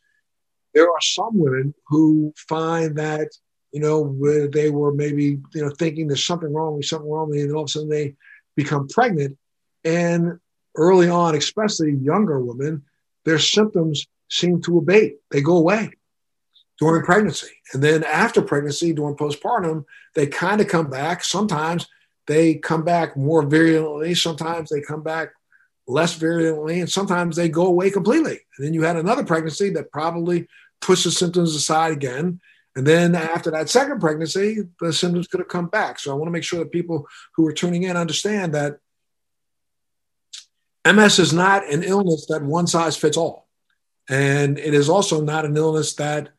There 0.73 0.89
are 0.89 1.01
some 1.01 1.37
women 1.37 1.73
who 1.87 2.33
find 2.37 2.97
that, 2.97 3.29
you 3.71 3.81
know, 3.81 4.01
where 4.01 4.47
they 4.47 4.69
were 4.69 4.93
maybe, 4.93 5.39
you 5.53 5.61
know, 5.61 5.69
thinking 5.69 6.07
there's 6.07 6.25
something 6.25 6.53
wrong 6.53 6.77
with 6.77 6.85
something 6.85 7.09
wrong 7.09 7.29
with 7.29 7.37
me, 7.37 7.43
and 7.43 7.53
all 7.53 7.63
of 7.63 7.65
a 7.65 7.69
sudden 7.69 7.89
they 7.89 8.15
become 8.55 8.87
pregnant. 8.87 9.37
And 9.83 10.39
early 10.77 11.09
on, 11.09 11.35
especially 11.35 11.93
younger 11.93 12.39
women, 12.39 12.83
their 13.25 13.39
symptoms 13.39 14.07
seem 14.29 14.61
to 14.61 14.77
abate. 14.77 15.17
They 15.31 15.41
go 15.41 15.57
away 15.57 15.91
during 16.79 17.03
pregnancy. 17.03 17.49
And 17.73 17.83
then 17.83 18.03
after 18.03 18.41
pregnancy, 18.41 18.93
during 18.93 19.15
postpartum, 19.15 19.85
they 20.15 20.27
kind 20.27 20.61
of 20.61 20.67
come 20.67 20.89
back. 20.89 21.23
Sometimes 21.23 21.87
they 22.27 22.55
come 22.55 22.83
back 22.83 23.17
more 23.17 23.43
virulently. 23.43 24.13
Sometimes 24.13 24.69
they 24.69 24.81
come 24.81 25.03
back 25.03 25.29
less 25.87 26.15
virulently. 26.15 26.79
And 26.79 26.89
sometimes 26.89 27.35
they 27.35 27.49
go 27.49 27.67
away 27.67 27.89
completely. 27.89 28.39
And 28.57 28.65
then 28.65 28.73
you 28.73 28.83
had 28.83 28.97
another 28.97 29.23
pregnancy 29.23 29.69
that 29.71 29.91
probably 29.91 30.47
puts 30.81 31.03
the 31.03 31.11
symptoms 31.11 31.55
aside 31.55 31.93
again. 31.93 32.39
And 32.75 32.85
then 32.85 33.15
after 33.15 33.49
that 33.51 33.69
second 33.69 33.99
pregnancy, 33.99 34.59
the 34.79 34.93
symptoms 34.93 35.27
could 35.27 35.39
have 35.39 35.47
come 35.47 35.67
back. 35.67 35.97
So 35.97 36.11
I 36.11 36.13
want 36.13 36.27
to 36.27 36.31
make 36.31 36.43
sure 36.43 36.59
that 36.59 36.71
people 36.71 37.07
who 37.35 37.47
are 37.47 37.53
tuning 37.53 37.83
in 37.83 37.97
understand 37.97 38.53
that 38.53 38.77
MS 40.95 41.19
is 41.19 41.33
not 41.33 41.67
an 41.71 41.83
illness 41.83 42.25
that 42.27 42.43
one 42.43 42.67
size 42.67 42.97
fits 42.97 43.17
all. 43.17 43.47
And 44.09 44.57
it 44.57 44.73
is 44.73 44.89
also 44.89 45.21
not 45.21 45.45
an 45.45 45.57
illness 45.57 45.93
that, 45.95 46.29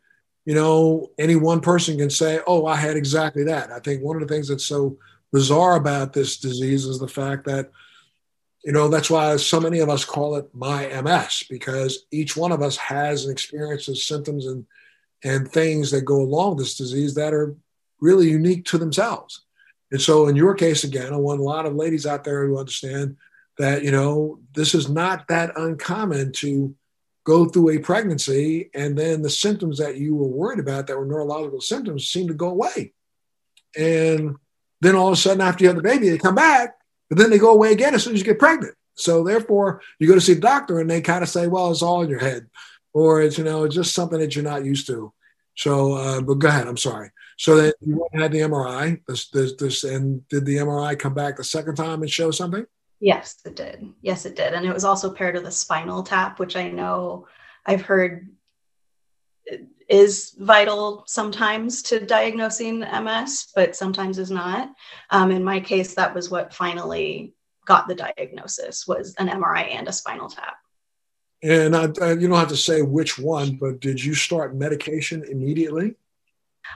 you 0.45 0.55
know, 0.55 1.11
any 1.19 1.37
one 1.37 1.61
person 1.61 1.99
can 1.99 2.11
say, 2.11 2.41
oh, 2.47 2.67
I 2.67 2.77
had 2.77 2.97
exactly 2.97 3.45
that. 3.45 3.71
I 3.71 3.81
think 3.81 4.03
one 4.03 4.17
of 4.21 4.27
the 4.27 4.33
things 4.33 4.49
that's 4.49 4.65
so 4.65 4.97
bizarre 5.33 5.77
about 5.77 6.13
this 6.13 6.39
disease 6.39 6.87
is 6.87 6.99
the 6.99 7.09
fact 7.09 7.45
that 7.45 7.71
you 8.65 8.73
know, 8.73 8.89
that's 8.89 9.09
why 9.09 9.37
so 9.37 9.61
many 9.61 9.79
of 9.79 9.89
us 9.89 10.05
call 10.05 10.37
it 10.37 10.49
my 10.53 10.89
MS 11.01 11.45
because 11.49 12.05
each 12.11 12.37
one 12.37 12.53
of 12.53 12.61
us 12.61 12.77
has 12.77 13.25
an 13.25 13.31
experience 13.31 13.89
of 13.89 13.97
symptoms 13.97 14.47
and 14.47 14.67
and 15.25 15.51
things 15.51 15.91
that 15.91 16.03
go 16.03 16.21
along 16.21 16.51
with 16.51 16.59
this 16.59 16.77
disease 16.77 17.15
that 17.15 17.35
are 17.35 17.57
really 18.01 18.29
unique 18.29 18.65
to 18.67 18.79
themselves. 18.79 19.45
And 19.91 20.01
so, 20.01 20.29
in 20.29 20.37
your 20.37 20.55
case, 20.55 20.85
again, 20.85 21.13
I 21.13 21.17
want 21.17 21.41
a 21.41 21.45
lot 21.45 21.67
of 21.67 21.75
ladies 21.75 22.07
out 22.07 22.25
there 22.25 22.47
who 22.47 22.59
understand 22.59 23.17
that 23.59 23.83
you 23.83 23.91
know 23.91 24.41
this 24.55 24.75
is 24.75 24.89
not 24.89 25.29
that 25.29 25.57
uncommon 25.57 26.33
to 26.33 26.75
go 27.29 27.45
through 27.45 27.69
a 27.69 27.79
pregnancy 27.79 28.71
and 28.75 28.97
then 28.97 29.21
the 29.21 29.29
symptoms 29.29 29.77
that 29.77 29.99
you 29.99 30.15
were 30.15 30.27
worried 30.27 30.59
about 30.59 30.87
that 30.87 30.97
were 30.97 31.05
neurological 31.05 31.61
symptoms 31.61 32.09
seem 32.09 32.27
to 32.27 32.33
go 32.33 32.49
away. 32.49 32.95
And 33.77 34.37
then 34.81 34.95
all 34.95 35.09
of 35.09 35.13
a 35.13 35.17
sudden, 35.17 35.43
after 35.43 35.63
you 35.63 35.69
have 35.69 35.77
the 35.77 35.83
baby, 35.83 36.09
they 36.09 36.17
come 36.17 36.37
back, 36.37 36.77
but 37.11 37.19
then 37.19 37.29
they 37.29 37.39
go 37.39 37.53
away 37.53 37.73
again 37.73 37.95
as 37.95 38.03
soon 38.03 38.15
as 38.15 38.21
you 38.21 38.25
get 38.25 38.39
pregnant. 38.39 38.75
So 38.95 39.23
therefore, 39.25 39.83
you 39.99 40.09
go 40.09 40.15
to 40.15 40.23
see 40.23 40.35
the 40.35 40.41
doctor 40.41 40.81
and 40.81 40.89
they 40.89 41.03
kind 41.03 41.23
of 41.23 41.29
say, 41.29 41.49
well, 41.49 41.71
it's 41.71 41.83
all 41.83 42.01
in 42.01 42.09
your 42.09 42.19
head, 42.19 42.49
or 42.95 43.21
it's, 43.21 43.37
you 43.37 43.45
know, 43.45 43.65
it's 43.65 43.75
just 43.75 43.95
something 43.95 44.19
that 44.19 44.35
you're 44.35 44.43
not 44.43 44.65
used 44.65 44.87
to. 44.87 45.13
So, 45.55 45.95
uh, 45.95 46.21
but 46.23 46.39
go 46.39 46.49
ahead. 46.49 46.67
I'm 46.67 46.79
sorry. 46.79 47.11
So 47.37 47.57
then 47.57 47.73
you 47.81 48.09
had 48.15 48.33
the 48.33 48.41
MRI, 48.41 49.03
this, 49.07 49.29
this, 49.29 49.53
this, 49.55 49.85
and 49.85 50.27
did 50.29 50.47
the 50.47 50.57
MRI 50.57 50.99
come 50.99 51.13
back 51.13 51.37
the 51.37 51.45
second 51.45 51.77
time 51.77 52.01
and 52.01 52.11
show 52.11 52.31
something? 52.31 52.65
Yes, 53.01 53.41
it 53.45 53.55
did. 53.55 53.93
Yes, 54.03 54.27
it 54.27 54.35
did. 54.35 54.55
And 54.55 54.67
it 54.67 54.75
was 54.75 54.85
also 54.85 55.13
paired 55.13 55.35
with 55.35 55.47
a 55.47 55.53
spinal 55.53 56.03
tap, 56.03 56.39
which 56.39 56.57
I 56.57 56.69
know 56.69 57.27
I've 57.65 57.83
heard 57.83 58.29
is 59.89 60.35
vital 60.39 61.05
sometimes 61.07 61.83
to 61.83 62.05
diagnosing 62.05 62.81
MS, 62.81 63.49
but 63.55 63.75
sometimes 63.75 64.19
is 64.19 64.31
not. 64.31 64.71
Um, 65.11 65.31
in 65.31 65.43
my 65.43 65.61
case, 65.61 65.95
that 65.95 66.15
was 66.15 66.31
what 66.31 66.53
finally 66.53 67.35
got 67.65 67.89
the 67.89 67.95
diagnosis 67.95 68.87
was 68.87 69.15
an 69.19 69.29
MRI 69.29 69.75
and 69.75 69.89
a 69.89 69.93
spinal 69.93 70.29
tap. 70.29 70.57
And 71.43 71.77
I, 71.77 71.89
I, 72.03 72.13
you 72.13 72.29
don't 72.29 72.39
have 72.39 72.49
to 72.49 72.57
say 72.57 72.83
which 72.83 73.19
one, 73.19 73.57
but 73.57 73.81
did 73.81 74.03
you 74.03 74.15
start 74.15 74.57
medication 74.57 75.25
immediately? 75.25 75.95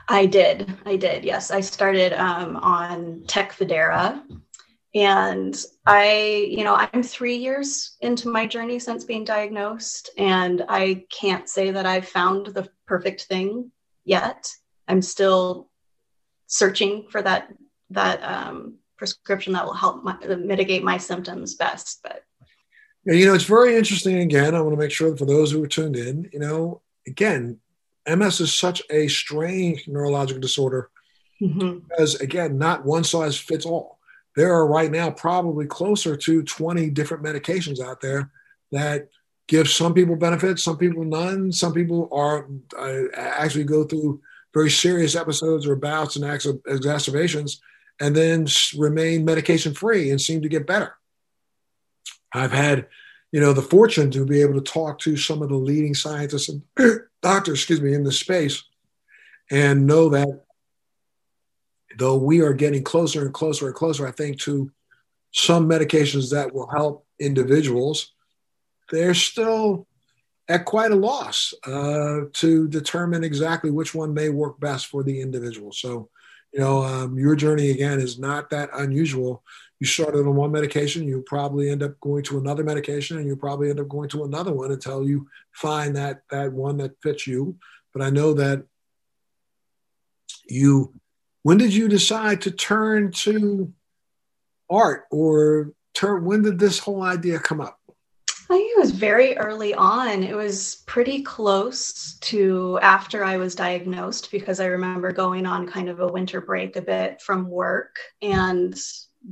I 0.07 0.25
did. 0.25 0.73
I 0.85 0.95
did. 0.95 1.23
Yes, 1.23 1.51
I 1.51 1.59
started 1.59 2.13
um, 2.13 2.55
on 2.57 3.23
Tecfidera, 3.27 4.23
and 4.95 5.59
I, 5.85 6.47
you 6.49 6.63
know, 6.63 6.75
I'm 6.75 7.01
three 7.01 7.37
years 7.37 7.97
into 8.01 8.29
my 8.29 8.45
journey 8.45 8.77
since 8.77 9.03
being 9.03 9.23
diagnosed, 9.23 10.11
and 10.17 10.63
I 10.69 11.05
can't 11.11 11.49
say 11.49 11.71
that 11.71 11.85
I've 11.85 12.07
found 12.07 12.47
the 12.47 12.69
perfect 12.85 13.23
thing 13.23 13.71
yet. 14.05 14.47
I'm 14.87 15.01
still 15.01 15.69
searching 16.45 17.07
for 17.09 17.21
that 17.23 17.51
that 17.89 18.23
um, 18.23 18.75
prescription 18.97 19.53
that 19.53 19.65
will 19.65 19.73
help 19.73 20.03
my, 20.03 20.15
mitigate 20.35 20.83
my 20.83 20.97
symptoms 20.97 21.55
best. 21.55 21.99
But 22.03 22.23
you 23.05 23.25
know, 23.25 23.33
it's 23.33 23.43
very 23.45 23.75
interesting. 23.75 24.19
Again, 24.19 24.53
I 24.53 24.61
want 24.61 24.73
to 24.73 24.79
make 24.79 24.91
sure 24.91 25.15
for 25.17 25.25
those 25.25 25.51
who 25.51 25.63
are 25.63 25.67
tuned 25.67 25.95
in, 25.95 26.29
you 26.31 26.39
know, 26.39 26.81
again, 27.07 27.59
MS 28.07 28.41
is 28.41 28.53
such 28.53 28.81
a 28.91 29.07
strange 29.07 29.87
neurological 29.87 30.39
disorder 30.39 30.91
mm-hmm. 31.41 31.79
because, 31.79 32.15
again, 32.15 32.59
not 32.59 32.85
one 32.85 33.03
size 33.03 33.37
fits 33.37 33.65
all 33.65 33.99
there 34.35 34.53
are 34.53 34.67
right 34.67 34.91
now 34.91 35.11
probably 35.11 35.65
closer 35.65 36.15
to 36.15 36.43
20 36.43 36.89
different 36.89 37.23
medications 37.23 37.79
out 37.79 38.01
there 38.01 38.31
that 38.71 39.09
give 39.47 39.69
some 39.69 39.93
people 39.93 40.15
benefits, 40.15 40.63
some 40.63 40.77
people 40.77 41.03
none. 41.03 41.51
Some 41.51 41.73
people 41.73 42.09
are 42.11 42.47
uh, 42.77 43.03
actually 43.15 43.65
go 43.65 43.83
through 43.83 44.21
very 44.53 44.69
serious 44.69 45.15
episodes 45.15 45.67
or 45.67 45.75
bouts 45.75 46.15
and 46.15 46.25
exacerbations 46.67 47.61
and 47.99 48.15
then 48.15 48.47
remain 48.77 49.25
medication 49.25 49.73
free 49.73 50.09
and 50.09 50.19
seem 50.19 50.41
to 50.41 50.49
get 50.49 50.67
better. 50.67 50.95
I've 52.33 52.51
had, 52.51 52.87
you 53.31 53.39
know, 53.39 53.53
the 53.53 53.61
fortune 53.61 54.09
to 54.11 54.25
be 54.25 54.41
able 54.41 54.55
to 54.55 54.61
talk 54.61 54.99
to 54.99 55.17
some 55.17 55.41
of 55.41 55.49
the 55.49 55.55
leading 55.55 55.93
scientists 55.93 56.49
and 56.49 56.63
doctors, 57.21 57.59
excuse 57.59 57.81
me, 57.81 57.93
in 57.93 58.03
this 58.03 58.19
space 58.19 58.63
and 59.51 59.85
know 59.85 60.09
that 60.09 60.45
though 61.97 62.17
we 62.17 62.41
are 62.41 62.53
getting 62.53 62.83
closer 62.83 63.25
and 63.25 63.33
closer 63.33 63.67
and 63.67 63.75
closer, 63.75 64.07
I 64.07 64.11
think, 64.11 64.39
to 64.41 64.71
some 65.31 65.67
medications 65.67 66.31
that 66.31 66.53
will 66.53 66.69
help 66.69 67.05
individuals, 67.19 68.13
they're 68.91 69.13
still 69.13 69.87
at 70.49 70.65
quite 70.65 70.91
a 70.91 70.95
loss 70.95 71.53
uh, 71.65 72.21
to 72.33 72.67
determine 72.67 73.23
exactly 73.23 73.71
which 73.71 73.95
one 73.95 74.13
may 74.13 74.29
work 74.29 74.59
best 74.59 74.87
for 74.87 75.03
the 75.03 75.21
individual. 75.21 75.71
So, 75.71 76.09
you 76.51 76.59
know, 76.59 76.83
um, 76.83 77.17
your 77.17 77.35
journey 77.35 77.71
again 77.71 77.99
is 77.99 78.19
not 78.19 78.49
that 78.51 78.69
unusual. 78.73 79.43
You 79.79 79.87
started 79.87 80.19
on 80.19 80.35
one 80.35 80.51
medication, 80.51 81.07
you 81.07 81.23
probably 81.25 81.69
end 81.69 81.81
up 81.81 81.99
going 81.99 82.23
to 82.25 82.37
another 82.37 82.63
medication, 82.63 83.17
and 83.17 83.25
you 83.25 83.35
probably 83.35 83.69
end 83.69 83.79
up 83.79 83.89
going 83.89 84.09
to 84.09 84.23
another 84.23 84.53
one 84.53 84.71
until 84.71 85.07
you 85.07 85.27
find 85.51 85.95
that 85.95 86.21
that 86.29 86.53
one 86.53 86.77
that 86.77 87.01
fits 87.01 87.25
you. 87.25 87.57
But 87.93 88.01
I 88.03 88.09
know 88.09 88.33
that 88.33 88.65
you 90.47 90.93
when 91.43 91.57
did 91.57 91.73
you 91.73 91.87
decide 91.87 92.41
to 92.41 92.51
turn 92.51 93.11
to 93.11 93.71
art 94.69 95.05
or 95.11 95.73
turn 95.93 96.25
when 96.25 96.41
did 96.41 96.57
this 96.57 96.79
whole 96.79 97.03
idea 97.03 97.37
come 97.39 97.61
up? 97.61 97.79
I 98.49 98.57
think 98.57 98.71
it 98.75 98.79
was 98.79 98.91
very 98.91 99.37
early 99.37 99.73
on. 99.73 100.23
It 100.23 100.35
was 100.35 100.83
pretty 100.85 101.23
close 101.23 102.15
to 102.19 102.77
after 102.81 103.23
I 103.23 103.37
was 103.37 103.55
diagnosed 103.55 104.31
because 104.31 104.59
I 104.59 104.65
remember 104.65 105.11
going 105.11 105.45
on 105.45 105.67
kind 105.67 105.89
of 105.89 105.99
a 105.99 106.07
winter 106.07 106.41
break 106.41 106.75
a 106.75 106.81
bit 106.81 107.21
from 107.21 107.49
work 107.49 107.97
and 108.21 108.77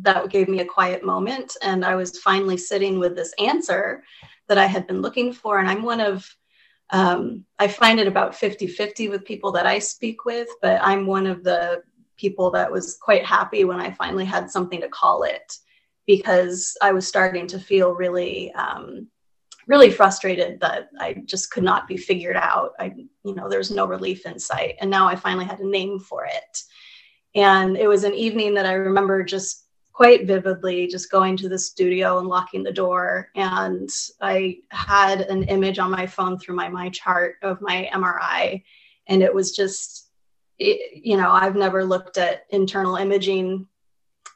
that 0.01 0.29
gave 0.29 0.47
me 0.47 0.59
a 0.59 0.65
quiet 0.65 1.03
moment. 1.03 1.55
And 1.61 1.83
I 1.83 1.95
was 1.95 2.19
finally 2.19 2.57
sitting 2.57 2.99
with 2.99 3.15
this 3.15 3.33
answer 3.37 4.03
that 4.47 4.57
I 4.57 4.65
had 4.65 4.87
been 4.87 5.01
looking 5.01 5.33
for. 5.33 5.59
And 5.59 5.69
I'm 5.69 5.83
one 5.83 5.99
of 5.99 6.27
um, 6.91 7.45
I 7.57 7.69
find 7.69 7.99
it 7.99 8.07
about 8.07 8.35
50 8.35 8.67
50 8.67 9.09
with 9.09 9.23
people 9.23 9.51
that 9.53 9.65
I 9.65 9.79
speak 9.79 10.25
with, 10.25 10.49
but 10.61 10.81
I'm 10.83 11.05
one 11.05 11.25
of 11.25 11.43
the 11.43 11.83
people 12.21 12.51
that 12.51 12.71
was 12.71 12.97
quite 13.01 13.25
happy 13.25 13.63
when 13.65 13.81
I 13.81 13.89
finally 13.91 14.25
had 14.25 14.51
something 14.51 14.79
to 14.81 14.87
call 14.87 15.23
it 15.23 15.57
because 16.05 16.77
I 16.81 16.91
was 16.91 17.07
starting 17.07 17.47
to 17.47 17.59
feel 17.59 17.95
really, 17.95 18.53
um, 18.53 19.07
really 19.67 19.89
frustrated 19.89 20.59
that 20.59 20.89
I 20.99 21.23
just 21.25 21.49
could 21.51 21.63
not 21.63 21.87
be 21.87 21.97
figured 21.97 22.35
out. 22.35 22.73
I, 22.79 22.93
you 23.23 23.33
know, 23.33 23.49
there's 23.49 23.71
no 23.71 23.85
relief 23.85 24.25
in 24.27 24.37
sight. 24.37 24.75
And 24.79 24.91
now 24.91 25.07
I 25.07 25.15
finally 25.15 25.45
had 25.45 25.59
a 25.59 25.67
name 25.67 25.99
for 25.99 26.25
it. 26.25 26.63
And 27.33 27.75
it 27.75 27.87
was 27.87 28.03
an 28.03 28.13
evening 28.13 28.53
that 28.53 28.65
I 28.65 28.73
remember 28.73 29.23
just 29.23 29.65
quite 29.93 30.25
vividly 30.25 30.87
just 30.87 31.11
going 31.11 31.37
to 31.37 31.49
the 31.49 31.59
studio 31.59 32.19
and 32.19 32.27
locking 32.27 32.63
the 32.63 32.71
door. 32.71 33.29
And 33.35 33.89
I 34.21 34.57
had 34.69 35.21
an 35.21 35.43
image 35.43 35.79
on 35.79 35.91
my 35.91 36.05
phone 36.05 36.37
through 36.37 36.55
my 36.55 36.69
my 36.69 36.89
chart 36.89 37.35
of 37.41 37.61
my 37.61 37.89
MRI. 37.93 38.63
And 39.07 39.23
it 39.23 39.33
was 39.33 39.55
just 39.55 40.10
you 40.61 41.17
know, 41.17 41.31
I've 41.31 41.55
never 41.55 41.83
looked 41.83 42.17
at 42.17 42.45
internal 42.49 42.95
imaging 42.95 43.67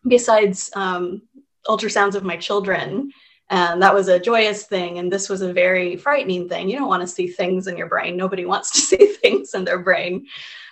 besides 0.08 0.72
um, 0.76 1.22
ultrasounds 1.68 2.16
of 2.16 2.24
my 2.24 2.38
children. 2.38 3.12
And 3.50 3.82
that 3.82 3.94
was 3.94 4.08
a 4.08 4.20
joyous 4.20 4.66
thing. 4.66 4.98
And 4.98 5.12
this 5.12 5.30
was 5.30 5.42
a 5.42 5.54
very 5.54 5.98
frightening 5.98 6.50
thing. 6.50 6.68
You 6.68 6.78
don't 6.78 6.88
want 6.88 7.02
to 7.02 7.08
see 7.08 7.28
things 7.28 7.68
in 7.68 7.78
your 7.78 7.88
brain. 7.88 8.18
Nobody 8.18 8.46
wants 8.54 8.72
to 8.72 8.82
see 8.82 9.06
things 9.06 9.54
in 9.54 9.66
their 9.66 9.80
brain. 9.80 10.28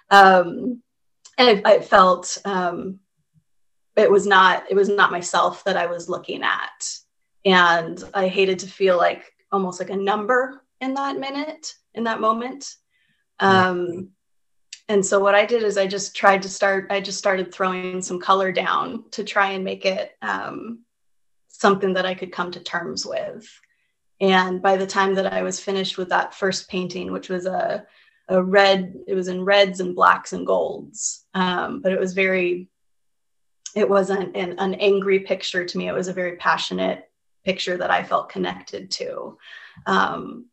Um, 0.10 0.82
and 1.38 1.62
I, 1.66 1.74
I 1.74 1.80
felt 1.80 2.38
um, 2.46 3.00
it 3.96 4.10
was 4.10 4.26
not 4.26 4.64
it 4.70 4.76
was 4.76 4.90
not 4.90 5.12
myself 5.12 5.64
that 5.64 5.78
I 5.78 5.86
was 5.86 6.10
looking 6.10 6.44
at. 6.44 6.88
And 7.46 8.04
I 8.14 8.28
hated 8.28 8.60
to 8.60 8.68
feel 8.68 8.98
like 8.98 9.34
almost 9.52 9.80
like 9.80 9.90
a 9.90 9.96
number 9.96 10.64
in 10.82 10.94
that 10.96 11.18
minute, 11.18 11.76
in 11.94 12.06
that 12.06 12.22
moment. 12.22 12.76
Um, 13.40 14.10
and 14.90 15.06
so 15.06 15.20
what 15.20 15.36
i 15.36 15.46
did 15.46 15.64
is 15.64 15.78
i 15.78 15.88
just 15.88 16.16
tried 16.16 16.42
to 16.42 16.50
start 16.50 16.88
i 16.90 17.00
just 17.00 17.18
started 17.18 17.54
throwing 17.54 18.02
some 18.02 18.20
color 18.20 18.52
down 18.52 19.04
to 19.12 19.24
try 19.24 19.52
and 19.52 19.64
make 19.64 19.86
it 19.86 20.12
um, 20.22 20.80
something 21.48 21.94
that 21.94 22.06
i 22.06 22.14
could 22.14 22.32
come 22.32 22.52
to 22.52 22.60
terms 22.60 23.06
with. 23.06 23.48
And 24.22 24.62
by 24.62 24.78
the 24.78 24.88
time 24.88 25.16
that 25.16 25.32
i 25.32 25.42
was 25.44 25.60
finished 25.60 25.98
with 25.98 26.10
that 26.10 26.34
first 26.34 26.70
painting 26.70 27.12
which 27.12 27.30
was 27.30 27.46
a, 27.46 27.86
a 28.30 28.42
red 28.42 28.96
it 29.08 29.16
was 29.16 29.28
in 29.28 29.44
reds 29.44 29.80
and 29.80 29.96
blacks 29.96 30.34
and 30.34 30.48
golds 30.48 31.26
um, 31.34 31.82
but 31.82 31.92
it 31.92 32.00
was 32.00 32.14
very 32.14 32.70
it 33.76 33.90
wasn't 33.90 34.36
an, 34.36 34.60
an 34.60 34.76
angry 34.76 35.20
picture 35.22 35.66
to 35.66 35.78
me. 35.78 35.88
It 35.88 35.94
was 35.94 36.08
a 36.08 36.14
very 36.14 36.38
passionate 36.38 37.10
picture 37.44 37.76
that 37.76 37.92
i 37.92 38.04
felt 38.04 38.30
connected 38.30 38.90
to. 38.90 39.38
Um, 39.86 40.46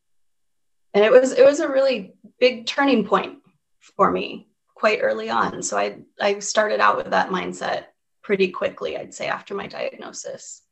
and 0.92 1.04
it 1.04 1.12
was 1.12 1.32
it 1.32 1.44
was 1.44 1.60
a 1.60 1.68
really 1.68 2.14
big 2.40 2.66
turning 2.66 3.04
point 3.04 3.38
for 3.80 4.10
me 4.10 4.48
quite 4.74 5.00
early 5.02 5.30
on. 5.30 5.62
So 5.62 5.76
I 5.76 5.98
I 6.20 6.38
started 6.38 6.80
out 6.80 6.96
with 6.96 7.10
that 7.10 7.30
mindset 7.30 7.86
pretty 8.22 8.48
quickly, 8.48 8.96
I'd 8.96 9.14
say 9.14 9.26
after 9.26 9.54
my 9.54 9.66
diagnosis. 9.66 10.62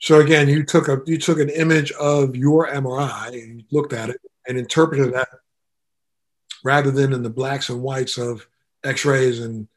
So 0.00 0.20
again, 0.20 0.48
you 0.48 0.64
took 0.64 0.88
a 0.88 1.00
you 1.06 1.18
took 1.18 1.38
an 1.38 1.50
image 1.50 1.92
of 1.92 2.34
your 2.34 2.68
MRI 2.68 3.28
and 3.42 3.64
looked 3.70 3.92
at 3.92 4.10
it 4.10 4.20
and 4.46 4.58
interpreted 4.58 5.14
that 5.14 5.28
rather 6.64 6.90
than 6.90 7.12
in 7.12 7.22
the 7.22 7.30
blacks 7.30 7.68
and 7.68 7.82
whites 7.82 8.18
of 8.18 8.46
X-rays 8.84 9.40
and 9.40 9.68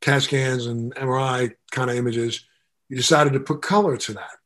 CAT 0.00 0.22
scans 0.22 0.66
and 0.66 0.94
MRI 0.94 1.54
kind 1.70 1.90
of 1.90 1.96
images. 1.96 2.44
You 2.88 2.96
decided 2.96 3.32
to 3.32 3.40
put 3.40 3.62
color 3.62 3.96
to 3.96 4.12
that. 4.14 4.36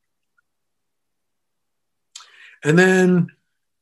And 2.65 2.79
then, 2.79 3.29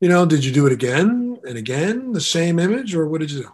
you 0.00 0.08
know, 0.08 0.26
did 0.26 0.44
you 0.44 0.52
do 0.52 0.66
it 0.66 0.72
again 0.72 1.38
and 1.46 1.56
again, 1.56 2.12
the 2.12 2.20
same 2.20 2.58
image, 2.58 2.94
or 2.94 3.06
what 3.06 3.20
did 3.20 3.30
you 3.30 3.42
do? 3.42 3.52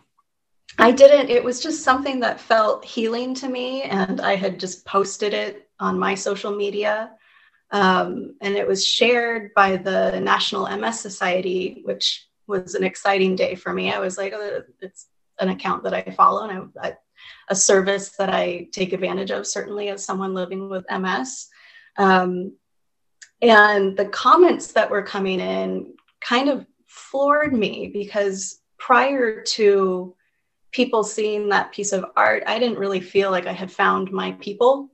I 0.79 0.91
didn't. 0.91 1.31
It 1.31 1.45
was 1.45 1.61
just 1.61 1.83
something 1.83 2.21
that 2.21 2.41
felt 2.41 2.85
healing 2.85 3.35
to 3.37 3.49
me. 3.49 3.83
And 3.83 4.21
I 4.21 4.37
had 4.37 4.59
just 4.59 4.85
posted 4.85 5.35
it 5.35 5.69
on 5.79 5.99
my 5.99 6.14
social 6.14 6.55
media. 6.55 7.11
Um, 7.71 8.37
and 8.41 8.55
it 8.55 8.67
was 8.67 8.85
shared 8.85 9.52
by 9.55 9.76
the 9.76 10.21
National 10.21 10.69
MS 10.76 11.00
Society, 11.00 11.83
which 11.85 12.26
was 12.47 12.75
an 12.75 12.85
exciting 12.85 13.37
day 13.37 13.55
for 13.55 13.73
me. 13.73 13.93
I 13.93 13.99
was 13.99 14.19
like, 14.19 14.33
oh, 14.35 14.62
it's 14.81 15.07
an 15.41 15.49
account 15.49 15.85
that 15.85 15.95
I 15.95 16.02
follow 16.02 16.49
and 16.49 16.71
I, 16.83 16.88
I, 16.88 16.97
a 17.49 17.55
service 17.55 18.11
that 18.19 18.29
I 18.31 18.69
take 18.73 18.93
advantage 18.93 19.31
of, 19.31 19.47
certainly 19.47 19.88
as 19.88 20.05
someone 20.05 20.35
living 20.35 20.69
with 20.69 20.85
MS. 20.91 21.49
Um, 21.97 22.57
and 23.41 23.97
the 23.97 24.07
comments 24.07 24.69
that 24.73 24.91
were 24.91 25.02
coming 25.02 25.41
in 25.41 25.95
kind 26.21 26.49
of 26.49 26.67
floored 26.87 27.52
me 27.52 27.91
because 27.93 28.61
prior 28.79 29.43
to 29.43 30.14
people 30.73 31.05
seeing 31.05 31.50
that 31.50 31.71
piece 31.71 31.93
of 31.93 32.05
art, 32.17 32.43
I 32.47 32.59
didn't 32.59 32.79
really 32.79 33.00
feel 33.00 33.31
like 33.31 33.47
I 33.47 33.52
had 33.52 33.71
found 33.71 34.11
my 34.11 34.33
people 34.33 34.91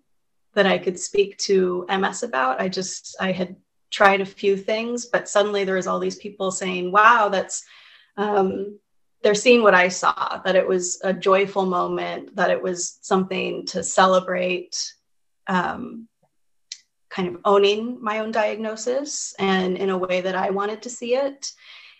that 0.54 0.66
I 0.66 0.76
could 0.76 0.98
speak 0.98 1.38
to 1.38 1.86
MS 1.88 2.24
about. 2.24 2.60
I 2.60 2.68
just, 2.68 3.16
I 3.20 3.32
had 3.32 3.56
tried 3.90 4.20
a 4.20 4.26
few 4.26 4.56
things, 4.56 5.06
but 5.06 5.28
suddenly 5.28 5.64
there 5.64 5.76
was 5.76 5.86
all 5.86 6.00
these 6.00 6.16
people 6.16 6.50
saying, 6.50 6.90
wow, 6.90 7.28
that's, 7.28 7.64
um, 8.16 8.78
they're 9.22 9.34
seeing 9.34 9.62
what 9.62 9.74
I 9.74 9.88
saw, 9.88 10.40
that 10.44 10.56
it 10.56 10.66
was 10.66 11.00
a 11.04 11.12
joyful 11.12 11.66
moment, 11.66 12.34
that 12.36 12.50
it 12.50 12.62
was 12.62 12.98
something 13.02 13.66
to 13.66 13.82
celebrate, 13.82 14.92
um, 15.46 16.08
kind 17.08 17.28
of 17.28 17.40
owning 17.44 17.98
my 18.02 18.18
own 18.18 18.30
diagnosis 18.30 19.34
and 19.38 19.76
in 19.76 19.90
a 19.90 19.98
way 19.98 20.20
that 20.20 20.34
I 20.34 20.50
wanted 20.50 20.82
to 20.82 20.90
see 20.90 21.14
it. 21.14 21.50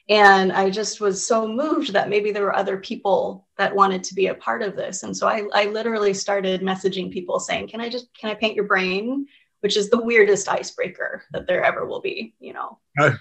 And 0.09 0.53
I 0.53 0.71
just 0.71 1.01
was 1.01 1.27
so 1.27 1.47
moved 1.47 1.93
that 1.93 2.09
maybe 2.09 2.33
there 2.33 2.45
were 2.45 2.57
other 2.57 2.79
people 2.79 3.47
that 3.59 3.75
wanted 3.75 4.03
to 4.05 4.15
be 4.15 4.29
a 4.29 4.35
part 4.35 4.63
of 4.63 4.75
this. 4.75 5.03
And 5.03 5.15
so 5.15 5.29
I, 5.29 5.45
I 5.53 5.67
literally 5.67 6.15
started 6.15 6.63
messaging 6.63 7.13
people 7.13 7.39
saying, 7.39 7.69
Can 7.69 7.81
I 7.81 7.91
just, 7.91 8.09
can 8.15 8.31
I 8.31 8.35
paint 8.35 8.55
your 8.55 8.65
brain? 8.65 9.27
Which 9.61 9.77
is 9.77 9.91
the 9.91 10.01
weirdest 10.01 10.49
icebreaker 10.49 11.25
that 11.33 11.47
there 11.47 11.65
ever 11.65 11.85
will 11.85 12.01
be, 12.01 12.35
you 12.39 12.53
know. 12.53 12.79
I, 12.99 13.17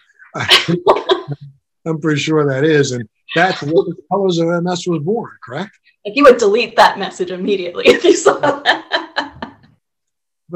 am 1.86 2.00
pretty 2.02 2.22
sure 2.22 2.46
that 2.48 2.64
is. 2.64 2.92
And 2.92 3.10
that's 3.36 3.62
what 3.64 3.88
the 3.88 3.96
colors 4.10 4.38
of 4.38 4.48
MS 4.64 4.88
was 4.88 5.04
born, 5.04 5.32
correct? 5.44 5.78
Like 6.06 6.16
you 6.16 6.24
would 6.24 6.38
delete 6.38 6.76
that 6.78 7.00
message 7.00 7.32
immediately 7.32 7.88
if 7.88 8.04
you 8.04 8.16
saw 8.16 8.40
that. 8.40 8.84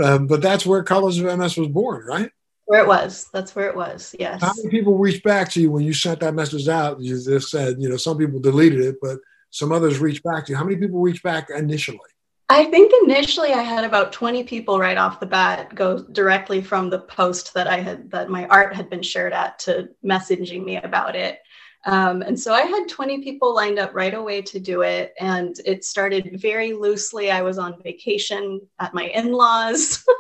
Um, 0.01 0.27
but 0.27 0.41
that's 0.41 0.65
where 0.65 0.83
Colors 0.83 1.17
of 1.19 1.38
MS 1.38 1.57
was 1.57 1.67
born, 1.67 2.05
right? 2.05 2.31
Where 2.71 2.83
it 2.83 2.87
was. 2.87 3.27
That's 3.33 3.53
where 3.53 3.67
it 3.67 3.75
was. 3.75 4.15
Yes. 4.17 4.39
How 4.41 4.53
many 4.55 4.69
people 4.69 4.97
reached 4.97 5.25
back 5.25 5.49
to 5.49 5.61
you 5.61 5.69
when 5.69 5.83
you 5.83 5.91
sent 5.91 6.21
that 6.21 6.33
message 6.33 6.69
out? 6.69 7.01
You 7.01 7.21
just 7.21 7.49
said, 7.49 7.75
you 7.79 7.89
know, 7.89 7.97
some 7.97 8.17
people 8.17 8.39
deleted 8.39 8.79
it, 8.79 8.95
but 9.01 9.19
some 9.49 9.73
others 9.73 9.99
reached 9.99 10.23
back 10.23 10.45
to 10.45 10.53
you. 10.53 10.55
How 10.55 10.63
many 10.63 10.77
people 10.77 11.01
reached 11.01 11.21
back 11.21 11.49
initially? 11.49 11.99
I 12.47 12.63
think 12.63 12.93
initially 13.03 13.51
I 13.51 13.61
had 13.61 13.83
about 13.83 14.13
20 14.13 14.45
people 14.45 14.79
right 14.79 14.97
off 14.97 15.19
the 15.19 15.25
bat 15.25 15.75
go 15.75 16.01
directly 16.13 16.61
from 16.61 16.89
the 16.89 16.99
post 16.99 17.53
that 17.55 17.67
I 17.67 17.81
had 17.81 18.09
that 18.11 18.29
my 18.29 18.47
art 18.47 18.73
had 18.73 18.89
been 18.89 19.03
shared 19.03 19.33
at 19.33 19.59
to 19.59 19.89
messaging 20.01 20.63
me 20.63 20.77
about 20.77 21.17
it. 21.17 21.39
Um, 21.85 22.21
and 22.21 22.39
so 22.39 22.53
I 22.53 22.61
had 22.61 22.87
20 22.87 23.21
people 23.21 23.53
lined 23.53 23.79
up 23.79 23.93
right 23.93 24.13
away 24.13 24.43
to 24.43 24.61
do 24.61 24.83
it. 24.83 25.13
And 25.19 25.57
it 25.65 25.83
started 25.83 26.39
very 26.39 26.71
loosely. 26.71 27.31
I 27.31 27.41
was 27.41 27.57
on 27.57 27.83
vacation 27.83 28.61
at 28.79 28.93
my 28.93 29.07
in 29.07 29.33
laws. 29.33 30.05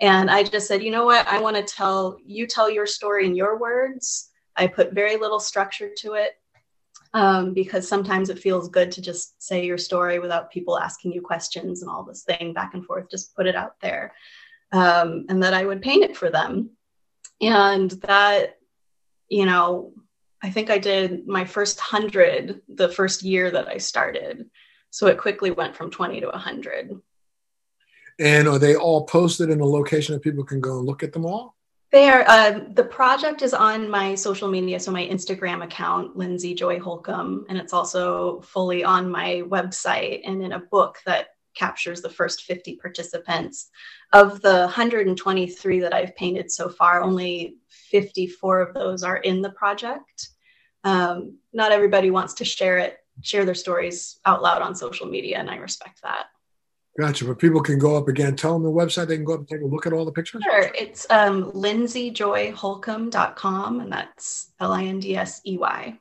and 0.00 0.30
I 0.30 0.42
just 0.42 0.68
said, 0.68 0.82
you 0.82 0.90
know 0.90 1.04
what? 1.04 1.26
I 1.26 1.40
want 1.40 1.56
to 1.56 1.62
tell 1.62 2.18
you, 2.24 2.46
tell 2.46 2.70
your 2.70 2.86
story 2.86 3.26
in 3.26 3.34
your 3.34 3.58
words. 3.58 4.30
I 4.56 4.66
put 4.66 4.92
very 4.92 5.16
little 5.16 5.40
structure 5.40 5.90
to 5.98 6.14
it 6.14 6.32
um, 7.14 7.54
because 7.54 7.88
sometimes 7.88 8.28
it 8.28 8.38
feels 8.38 8.68
good 8.68 8.92
to 8.92 9.00
just 9.00 9.42
say 9.42 9.64
your 9.64 9.78
story 9.78 10.18
without 10.18 10.50
people 10.50 10.78
asking 10.78 11.12
you 11.12 11.22
questions 11.22 11.80
and 11.80 11.90
all 11.90 12.02
this 12.02 12.24
thing 12.24 12.52
back 12.52 12.74
and 12.74 12.84
forth. 12.84 13.10
Just 13.10 13.34
put 13.34 13.46
it 13.46 13.56
out 13.56 13.80
there. 13.80 14.12
Um, 14.72 15.26
and 15.28 15.42
that 15.42 15.54
I 15.54 15.64
would 15.64 15.80
paint 15.80 16.04
it 16.04 16.16
for 16.16 16.28
them. 16.28 16.70
And 17.40 17.90
that, 18.02 18.58
you 19.28 19.46
know, 19.46 19.92
I 20.42 20.50
think 20.50 20.70
I 20.70 20.78
did 20.78 21.26
my 21.26 21.44
first 21.44 21.78
100 21.78 22.60
the 22.68 22.88
first 22.88 23.22
year 23.22 23.50
that 23.50 23.68
I 23.68 23.78
started. 23.78 24.50
So 24.90 25.06
it 25.06 25.18
quickly 25.18 25.50
went 25.50 25.74
from 25.74 25.90
20 25.90 26.20
to 26.20 26.28
100. 26.28 27.00
And 28.18 28.48
are 28.48 28.58
they 28.58 28.76
all 28.76 29.04
posted 29.04 29.50
in 29.50 29.60
a 29.60 29.66
location 29.66 30.14
that 30.14 30.22
people 30.22 30.44
can 30.44 30.60
go 30.60 30.78
and 30.78 30.86
look 30.86 31.02
at 31.02 31.12
them 31.12 31.26
all? 31.26 31.54
They 31.92 32.08
are. 32.08 32.24
Uh, 32.26 32.60
the 32.72 32.84
project 32.84 33.42
is 33.42 33.54
on 33.54 33.88
my 33.88 34.14
social 34.14 34.48
media, 34.48 34.80
so 34.80 34.90
my 34.90 35.06
Instagram 35.06 35.62
account, 35.62 36.16
Lindsey 36.16 36.54
Joy 36.54 36.80
Holcomb, 36.80 37.46
and 37.48 37.56
it's 37.58 37.72
also 37.72 38.40
fully 38.40 38.82
on 38.82 39.10
my 39.10 39.42
website 39.46 40.22
and 40.24 40.42
in 40.42 40.52
a 40.52 40.58
book 40.58 40.98
that 41.06 41.28
captures 41.54 42.02
the 42.02 42.10
first 42.10 42.42
50 42.42 42.76
participants. 42.76 43.70
Of 44.12 44.40
the 44.42 44.60
123 44.60 45.80
that 45.80 45.94
I've 45.94 46.16
painted 46.16 46.50
so 46.50 46.68
far, 46.68 47.02
only 47.02 47.56
54 47.68 48.60
of 48.60 48.74
those 48.74 49.02
are 49.02 49.18
in 49.18 49.42
the 49.42 49.50
project 49.50 50.30
um, 50.86 51.38
not 51.52 51.72
everybody 51.72 52.12
wants 52.12 52.34
to 52.34 52.44
share 52.44 52.78
it, 52.78 52.98
share 53.20 53.44
their 53.44 53.56
stories 53.56 54.20
out 54.24 54.40
loud 54.40 54.62
on 54.62 54.76
social 54.76 55.06
media, 55.06 55.38
and 55.38 55.50
I 55.50 55.56
respect 55.56 56.00
that. 56.02 56.26
Gotcha. 56.98 57.26
But 57.26 57.38
people 57.38 57.60
can 57.60 57.78
go 57.78 57.94
up 57.96 58.08
again. 58.08 58.36
Tell 58.36 58.54
them 58.54 58.62
the 58.62 58.70
website. 58.70 59.08
They 59.08 59.16
can 59.16 59.24
go 59.24 59.34
up 59.34 59.40
and 59.40 59.48
take 59.48 59.60
a 59.60 59.66
look 59.66 59.86
at 59.86 59.92
all 59.92 60.04
the 60.04 60.12
pictures. 60.12 60.42
Sure. 60.42 60.70
It's 60.74 61.06
um, 61.10 61.52
lindseyjoyholcomb.com, 61.52 63.80
and 63.80 63.92
that's 63.92 64.52
L 64.60 64.72
I 64.72 64.84
N 64.84 65.00
D 65.00 65.16
S 65.16 65.40
E 65.44 65.58
Y. 65.58 65.98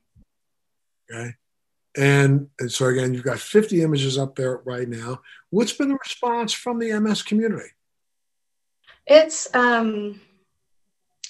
Okay. 1.11 1.33
And, 1.97 2.49
and 2.59 2.71
so 2.71 2.85
again, 2.87 3.13
you've 3.13 3.23
got 3.23 3.39
50 3.39 3.81
images 3.81 4.17
up 4.17 4.35
there 4.35 4.57
right 4.65 4.87
now. 4.87 5.21
What's 5.49 5.73
been 5.73 5.89
the 5.89 5.95
response 5.95 6.51
from 6.51 6.79
the 6.79 6.99
MS 6.99 7.23
community? 7.23 7.69
It's 9.07 9.53
um, 9.55 10.19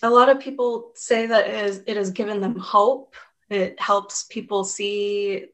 a 0.01 0.09
lot 0.09 0.29
of 0.29 0.39
people 0.39 0.91
say 0.95 1.27
that 1.27 1.47
it 1.47 1.55
has, 1.55 1.83
it 1.85 1.97
has 1.97 2.09
given 2.09 2.41
them 2.41 2.57
hope 2.57 3.15
it 3.49 3.79
helps 3.79 4.23
people 4.23 4.63
see 4.63 5.45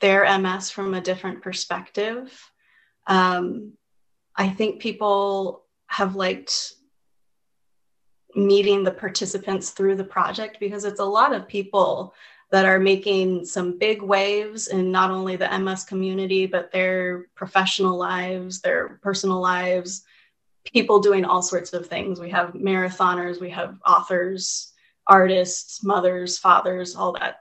their 0.00 0.38
MS 0.38 0.70
from 0.70 0.94
a 0.94 1.00
different 1.00 1.42
perspective. 1.42 2.50
Um, 3.08 3.72
I 4.36 4.48
think 4.48 4.80
people 4.80 5.64
have 5.88 6.14
liked 6.14 6.74
meeting 8.36 8.84
the 8.84 8.90
participants 8.92 9.70
through 9.70 9.96
the 9.96 10.04
project 10.04 10.58
because 10.60 10.84
it's 10.84 11.00
a 11.00 11.04
lot 11.04 11.34
of 11.34 11.48
people 11.48 12.14
that 12.50 12.64
are 12.64 12.78
making 12.78 13.44
some 13.44 13.78
big 13.78 14.00
waves 14.00 14.68
in 14.68 14.90
not 14.90 15.10
only 15.10 15.36
the 15.36 15.58
MS 15.58 15.84
community, 15.84 16.46
but 16.46 16.70
their 16.72 17.26
professional 17.34 17.96
lives, 17.96 18.60
their 18.60 19.00
personal 19.02 19.40
lives, 19.40 20.04
people 20.72 21.00
doing 21.00 21.24
all 21.24 21.42
sorts 21.42 21.72
of 21.72 21.86
things. 21.86 22.20
We 22.20 22.30
have 22.30 22.52
marathoners, 22.52 23.40
we 23.40 23.50
have 23.50 23.78
authors, 23.86 24.72
artists, 25.06 25.82
mothers, 25.84 26.38
fathers, 26.38 26.94
all 26.94 27.12
that, 27.12 27.40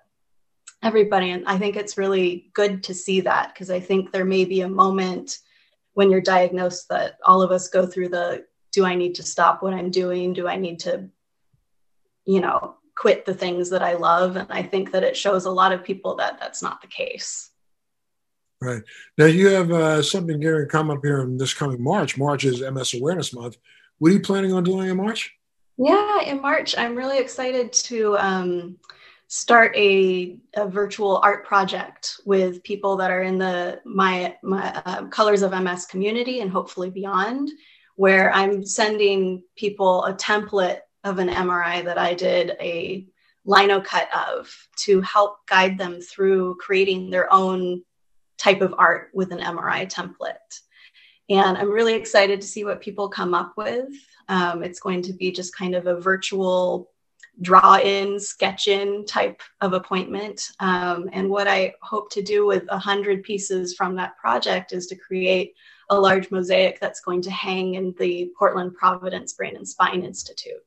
everybody. 0.84 1.32
And 1.32 1.45
I 1.47 1.58
think 1.58 1.75
it's 1.75 1.97
really 1.97 2.49
good 2.53 2.84
to 2.84 2.93
see 2.93 3.21
that 3.21 3.53
because 3.53 3.69
I 3.69 3.80
think 3.80 4.12
there 4.12 4.25
may 4.25 4.45
be 4.45 4.62
a 4.62 4.69
moment 4.69 5.39
when 5.98 6.12
you're 6.12 6.22
diagnosed 6.22 6.90
that 6.90 7.18
all 7.26 7.42
of 7.42 7.50
us 7.50 7.70
go 7.70 7.84
through 7.84 8.08
the 8.08 8.46
do 8.72 8.86
I 8.86 8.94
need 8.94 9.16
to 9.16 9.24
stop 9.24 9.64
what 9.64 9.74
I'm 9.74 9.90
doing? 9.90 10.32
Do 10.32 10.48
I 10.48 10.56
need 10.56 10.82
to, 10.82 11.10
you 12.24 12.40
know, 12.40 12.76
quit 12.96 13.26
the 13.26 13.34
things 13.34 13.72
that 13.72 13.82
I 13.82 13.96
love? 13.96 14.36
And 14.36 14.46
I 14.52 14.62
think 14.62 14.92
that 14.92 15.04
it 15.04 15.18
shows 15.18 15.46
a 15.46 15.50
lot 15.50 15.72
of 15.72 15.84
people 15.84 16.18
that 16.18 16.40
that's 16.40 16.62
not 16.62 16.82
the 16.82 16.88
case. 16.88 17.50
Right. 18.62 18.84
Now 19.18 19.26
you 19.26 19.48
have 19.48 19.72
uh, 19.72 20.04
something 20.04 20.40
going 20.40 20.62
to 20.62 20.68
come 20.68 20.92
up 20.92 21.00
here 21.02 21.22
in 21.22 21.36
this 21.36 21.56
coming 21.56 21.84
March. 21.84 22.16
March 22.16 22.46
is 22.46 22.62
MS 22.62 22.94
Awareness 22.94 23.34
Month. 23.34 23.58
What 23.98 24.12
are 24.12 24.14
you 24.14 24.22
planning 24.22 24.54
on 24.54 24.64
doing 24.64 24.90
in 24.90 24.98
March? 24.98 25.34
Yeah, 25.80 26.22
in 26.22 26.44
March, 26.44 26.78
I'm 26.78 26.96
really 26.96 27.18
excited 27.18 27.74
to 27.74 28.20
um, 28.20 28.78
start 29.28 29.76
a, 29.76 30.38
a, 30.56 30.68
virtual 30.68 31.18
art 31.18 31.46
project 31.46 32.22
with 32.26 32.63
people 32.63 32.96
that 32.96 33.12
are 33.12 33.24
in 33.24 33.38
the 33.38 33.82
my, 33.84 34.36
my 34.42 34.82
uh, 34.86 35.06
Colors 35.08 35.42
of 35.42 35.52
MS 35.52 35.86
community 35.86 36.40
and 36.40 36.50
hopefully 36.50 36.90
beyond, 36.90 37.50
where 37.96 38.32
I'm 38.32 38.66
sending 38.66 39.44
people 39.58 40.06
a 40.06 40.13
template 40.13 40.80
of 41.04 41.20
an 41.20 41.30
MRI 41.30 41.84
that 41.84 41.98
I 41.98 42.13
did 42.13 42.52
a 42.62 43.06
lino 43.46 43.82
cut 43.82 44.08
of 44.13 44.54
to 44.76 45.02
help 45.02 45.46
guide 45.48 45.78
them 45.78 46.00
through 46.02 46.56
creating 46.56 47.10
their 47.10 47.32
own 47.34 47.82
type 48.38 48.62
of 48.62 48.76
art 48.78 49.10
with 49.13 49.32
an 49.32 49.40
MRI 49.40 49.92
template. 49.92 50.62
And 51.30 51.58
I'm 51.58 51.72
really 51.72 51.96
excited 51.96 52.40
to 52.40 52.48
see 52.48 52.63
what 52.63 52.82
people 52.82 53.10
come 53.10 53.34
up 53.34 53.54
with. 53.58 53.90
Um, 54.30 54.63
it's 54.63 54.80
going 54.80 55.02
to 55.04 55.13
be 55.13 55.32
just 55.32 55.56
kind 55.56 55.76
of 55.76 55.88
a 55.88 56.00
virtual 56.00 56.92
draw 57.41 57.78
in, 57.78 58.19
sketch 58.19 58.67
in 58.67 59.06
type 59.06 59.41
of 59.62 59.73
appointment. 59.73 60.50
Um, 60.60 61.10
and 61.13 61.30
what 61.30 61.47
I 61.47 61.73
hope 61.82 62.10
to 62.12 62.21
do 62.21 62.45
with 62.45 62.65
100 62.67 63.23
pieces 63.23 63.76
from 63.76 63.95
that 63.95 64.17
project 64.17 64.73
is 64.73 64.88
to 64.88 64.95
create 64.95 65.54
a 65.89 66.00
large 66.00 66.32
mosaic 66.32 66.80
that's 66.80 67.00
going 67.00 67.21
to 67.21 67.32
hang 67.32 67.76
in 67.76 67.93
the 67.97 68.32
Portland 68.38 68.76
Providence 68.76 69.34
Brain 69.34 69.56
and 69.56 69.67
Spine 69.67 70.04
Institute. 70.04 70.63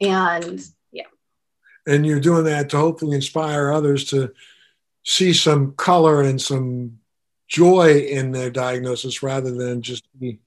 And 0.00 0.62
yeah. 0.92 1.04
And 1.86 2.04
you're 2.04 2.20
doing 2.20 2.44
that 2.44 2.70
to 2.70 2.76
hopefully 2.76 3.16
inspire 3.16 3.72
others 3.72 4.04
to 4.06 4.32
see 5.04 5.32
some 5.32 5.72
color 5.72 6.22
and 6.22 6.40
some 6.40 6.98
joy 7.48 7.98
in 7.98 8.32
their 8.32 8.50
diagnosis 8.50 9.22
rather 9.22 9.52
than 9.52 9.80
just 9.80 10.04
be 10.18 10.40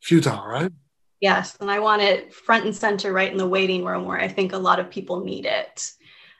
futile, 0.00 0.44
right? 0.46 0.72
Yes. 1.20 1.56
And 1.60 1.70
I 1.70 1.80
want 1.80 2.02
it 2.02 2.32
front 2.32 2.64
and 2.64 2.74
center 2.74 3.12
right 3.12 3.30
in 3.30 3.38
the 3.38 3.48
waiting 3.48 3.84
room 3.84 4.04
where 4.04 4.20
I 4.20 4.28
think 4.28 4.52
a 4.52 4.58
lot 4.58 4.78
of 4.78 4.90
people 4.90 5.24
need 5.24 5.46
it. 5.46 5.90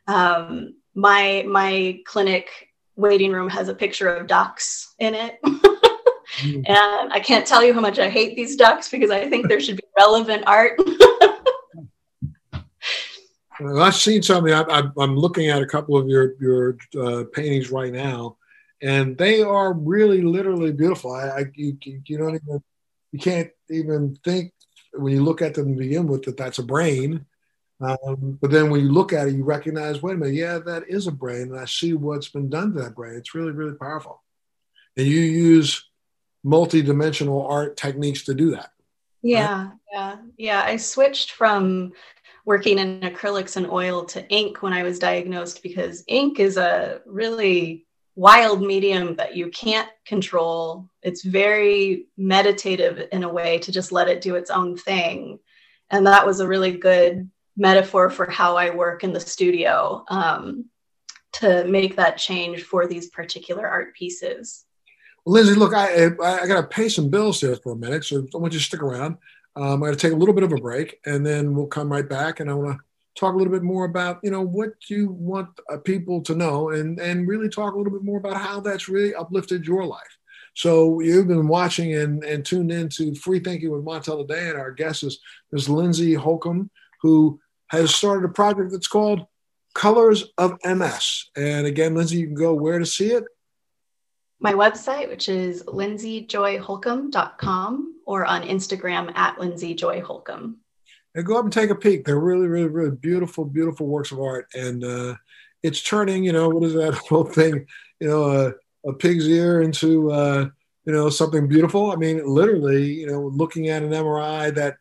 Um, 0.06 0.74
my 0.94 1.44
my 1.46 2.00
clinic 2.04 2.48
waiting 2.96 3.32
room 3.32 3.48
has 3.48 3.68
a 3.68 3.74
picture 3.74 4.08
of 4.08 4.26
ducks 4.26 4.94
in 4.98 5.14
it. 5.14 5.38
mm. 5.44 6.64
And 6.68 7.12
I 7.12 7.20
can't 7.24 7.46
tell 7.46 7.62
you 7.64 7.72
how 7.72 7.80
much 7.80 7.98
I 7.98 8.08
hate 8.08 8.36
these 8.36 8.56
ducks 8.56 8.88
because 8.88 9.10
I 9.10 9.28
think 9.28 9.48
there 9.48 9.60
should 9.60 9.76
be 9.76 9.84
relevant 9.96 10.44
art. 10.46 10.78
well, 13.60 13.82
I've 13.82 13.94
seen 13.94 14.22
something. 14.22 14.52
I, 14.52 14.82
am 14.98 15.16
looking 15.16 15.48
at 15.48 15.62
a 15.62 15.66
couple 15.66 15.96
of 15.96 16.08
your 16.08 16.34
your 16.40 16.76
uh, 17.00 17.24
paintings 17.32 17.70
right 17.70 17.92
now, 17.92 18.36
and 18.82 19.16
they 19.18 19.42
are 19.42 19.72
really, 19.72 20.22
literally 20.22 20.72
beautiful. 20.72 21.12
I, 21.12 21.28
I 21.28 21.44
you, 21.54 21.76
you 21.82 22.18
don't 22.18 22.36
even 22.36 22.62
you 23.12 23.18
can't 23.18 23.50
even 23.70 24.16
think 24.24 24.52
when 24.98 25.12
you 25.12 25.22
look 25.22 25.42
at 25.42 25.54
them 25.54 25.72
to 25.72 25.78
begin 25.78 26.06
with 26.06 26.24
that 26.24 26.36
that's 26.36 26.58
a 26.58 26.62
brain. 26.62 27.26
Um, 27.80 28.38
but 28.40 28.50
then 28.50 28.70
when 28.70 28.80
you 28.80 28.90
look 28.90 29.12
at 29.12 29.28
it, 29.28 29.34
you 29.34 29.44
recognize, 29.44 30.02
wait 30.02 30.14
a 30.14 30.16
minute, 30.16 30.34
yeah, 30.34 30.58
that 30.58 30.88
is 30.88 31.06
a 31.06 31.12
brain, 31.12 31.42
and 31.52 31.60
I 31.60 31.64
see 31.64 31.94
what's 31.94 32.28
been 32.28 32.50
done 32.50 32.74
to 32.74 32.82
that 32.82 32.94
brain. 32.94 33.14
It's 33.14 33.34
really, 33.34 33.52
really 33.52 33.76
powerful. 33.76 34.22
And 34.96 35.06
you 35.06 35.20
use 35.20 35.84
multi-dimensional 36.42 37.46
art 37.46 37.76
techniques 37.76 38.24
to 38.24 38.34
do 38.34 38.50
that. 38.52 38.70
Yeah, 39.22 39.64
right? 39.64 39.72
yeah, 39.92 40.16
yeah. 40.36 40.62
I 40.64 40.76
switched 40.76 41.32
from 41.32 41.92
working 42.44 42.78
in 42.78 43.00
acrylics 43.00 43.56
and 43.56 43.70
oil 43.70 44.04
to 44.06 44.26
ink 44.28 44.62
when 44.62 44.72
I 44.72 44.82
was 44.82 44.98
diagnosed 44.98 45.62
because 45.62 46.04
ink 46.06 46.40
is 46.40 46.56
a 46.56 47.00
really 47.04 47.86
wild 48.18 48.60
medium 48.60 49.14
that 49.14 49.36
you 49.36 49.48
can't 49.48 49.88
control. 50.04 50.88
It's 51.02 51.22
very 51.22 52.08
meditative 52.16 53.06
in 53.12 53.22
a 53.22 53.32
way 53.32 53.58
to 53.60 53.70
just 53.70 53.92
let 53.92 54.08
it 54.08 54.20
do 54.20 54.34
its 54.34 54.50
own 54.50 54.76
thing. 54.76 55.38
And 55.90 56.04
that 56.08 56.26
was 56.26 56.40
a 56.40 56.48
really 56.48 56.72
good 56.72 57.30
metaphor 57.56 58.10
for 58.10 58.28
how 58.28 58.56
I 58.56 58.70
work 58.70 59.04
in 59.04 59.12
the 59.12 59.20
studio 59.20 60.04
um, 60.08 60.64
to 61.34 61.64
make 61.68 61.94
that 61.94 62.18
change 62.18 62.64
for 62.64 62.88
these 62.88 63.08
particular 63.08 63.68
art 63.68 63.94
pieces. 63.94 64.64
Lindsey, 65.24 65.54
look, 65.54 65.72
I, 65.72 66.06
I, 66.20 66.40
I 66.40 66.46
got 66.48 66.60
to 66.60 66.66
pay 66.66 66.88
some 66.88 67.10
bills 67.10 67.40
here 67.40 67.54
for 67.54 67.74
a 67.74 67.76
minute, 67.76 68.04
so 68.04 68.26
I 68.34 68.38
want 68.38 68.52
you 68.52 68.58
to 68.58 68.64
stick 68.64 68.82
around. 68.82 69.18
Um, 69.54 69.74
I'm 69.74 69.80
going 69.80 69.92
to 69.92 69.98
take 69.98 70.12
a 70.12 70.16
little 70.16 70.34
bit 70.34 70.44
of 70.44 70.52
a 70.52 70.56
break, 70.56 70.98
and 71.06 71.24
then 71.24 71.54
we'll 71.54 71.66
come 71.68 71.88
right 71.88 72.08
back, 72.08 72.40
and 72.40 72.50
I 72.50 72.54
want 72.54 72.78
to 72.78 72.84
talk 73.18 73.34
a 73.34 73.36
little 73.36 73.52
bit 73.52 73.62
more 73.62 73.84
about 73.84 74.20
you 74.22 74.30
know 74.30 74.42
what 74.42 74.70
you 74.88 75.10
want 75.10 75.48
uh, 75.72 75.78
people 75.78 76.22
to 76.22 76.34
know, 76.34 76.70
and 76.70 76.98
and 77.00 77.28
really 77.28 77.48
talk 77.48 77.74
a 77.74 77.76
little 77.76 77.92
bit 77.92 78.04
more 78.04 78.18
about 78.18 78.40
how 78.40 78.60
that's 78.60 78.88
really 78.88 79.14
uplifted 79.14 79.66
your 79.66 79.84
life. 79.84 80.16
So 80.54 81.00
you've 81.00 81.28
been 81.28 81.46
watching 81.46 81.94
and, 81.94 82.24
and 82.24 82.44
tuned 82.44 82.72
in 82.72 82.88
to 82.90 83.14
Free 83.14 83.38
Thinking 83.38 83.70
with 83.70 83.84
Montel 83.84 84.26
today, 84.26 84.48
and 84.48 84.58
our 84.58 84.72
guest 84.72 85.04
is 85.04 85.20
Ms. 85.52 85.68
Lindsey 85.68 86.14
Holcomb, 86.14 86.70
who 87.02 87.38
has 87.68 87.94
started 87.94 88.24
a 88.24 88.32
project 88.32 88.72
that's 88.72 88.88
called 88.88 89.26
Colors 89.74 90.24
of 90.36 90.58
MS. 90.64 91.30
And 91.36 91.66
again, 91.66 91.94
Lindsey, 91.94 92.18
you 92.18 92.26
can 92.26 92.34
go 92.34 92.54
where 92.54 92.80
to 92.80 92.86
see 92.86 93.12
it? 93.12 93.24
my 94.40 94.52
website, 94.52 95.08
which 95.08 95.28
is 95.28 95.64
lindseyjoyholcomb.com 95.64 97.94
or 98.06 98.24
on 98.24 98.42
Instagram 98.42 99.12
at 99.16 99.36
lindseyjoyholcomb. 99.36 100.54
And 101.14 101.24
go 101.24 101.38
up 101.38 101.44
and 101.44 101.52
take 101.52 101.70
a 101.70 101.74
peek. 101.74 102.04
They're 102.04 102.18
really, 102.18 102.46
really, 102.46 102.68
really 102.68 102.96
beautiful, 102.96 103.44
beautiful 103.44 103.86
works 103.86 104.12
of 104.12 104.20
art. 104.20 104.46
And 104.54 104.84
uh, 104.84 105.14
it's 105.62 105.82
turning, 105.82 106.24
you 106.24 106.32
know, 106.32 106.48
what 106.48 106.64
is 106.64 106.74
that 106.74 106.94
whole 107.08 107.24
thing? 107.24 107.66
You 108.00 108.08
know, 108.08 108.24
a, 108.24 108.88
a 108.88 108.92
pig's 108.92 109.28
ear 109.28 109.62
into, 109.62 110.10
uh, 110.12 110.48
you 110.84 110.92
know, 110.92 111.10
something 111.10 111.48
beautiful. 111.48 111.90
I 111.90 111.96
mean, 111.96 112.24
literally, 112.26 112.92
you 112.92 113.06
know, 113.06 113.26
looking 113.26 113.68
at 113.68 113.82
an 113.82 113.90
MRI 113.90 114.54
that 114.54 114.76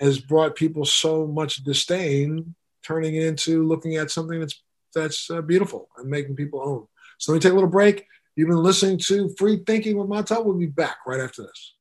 has 0.00 0.18
brought 0.18 0.56
people 0.56 0.84
so 0.84 1.26
much 1.26 1.56
disdain, 1.56 2.54
turning 2.82 3.14
it 3.14 3.24
into 3.24 3.66
looking 3.66 3.96
at 3.96 4.10
something 4.10 4.40
that's 4.40 4.62
that's 4.94 5.30
uh, 5.30 5.40
beautiful 5.40 5.88
and 5.96 6.10
making 6.10 6.36
people 6.36 6.60
own. 6.62 6.86
So 7.18 7.32
let 7.32 7.36
me 7.36 7.40
take 7.40 7.52
a 7.52 7.54
little 7.54 7.70
break. 7.70 8.06
You've 8.36 8.48
been 8.48 8.62
listening 8.62 8.98
to 9.06 9.34
Free 9.38 9.62
Thinking 9.66 9.96
with 9.96 10.08
Montel. 10.08 10.44
We'll 10.44 10.58
be 10.58 10.66
back 10.66 10.96
right 11.06 11.20
after 11.20 11.42
this. 11.42 11.74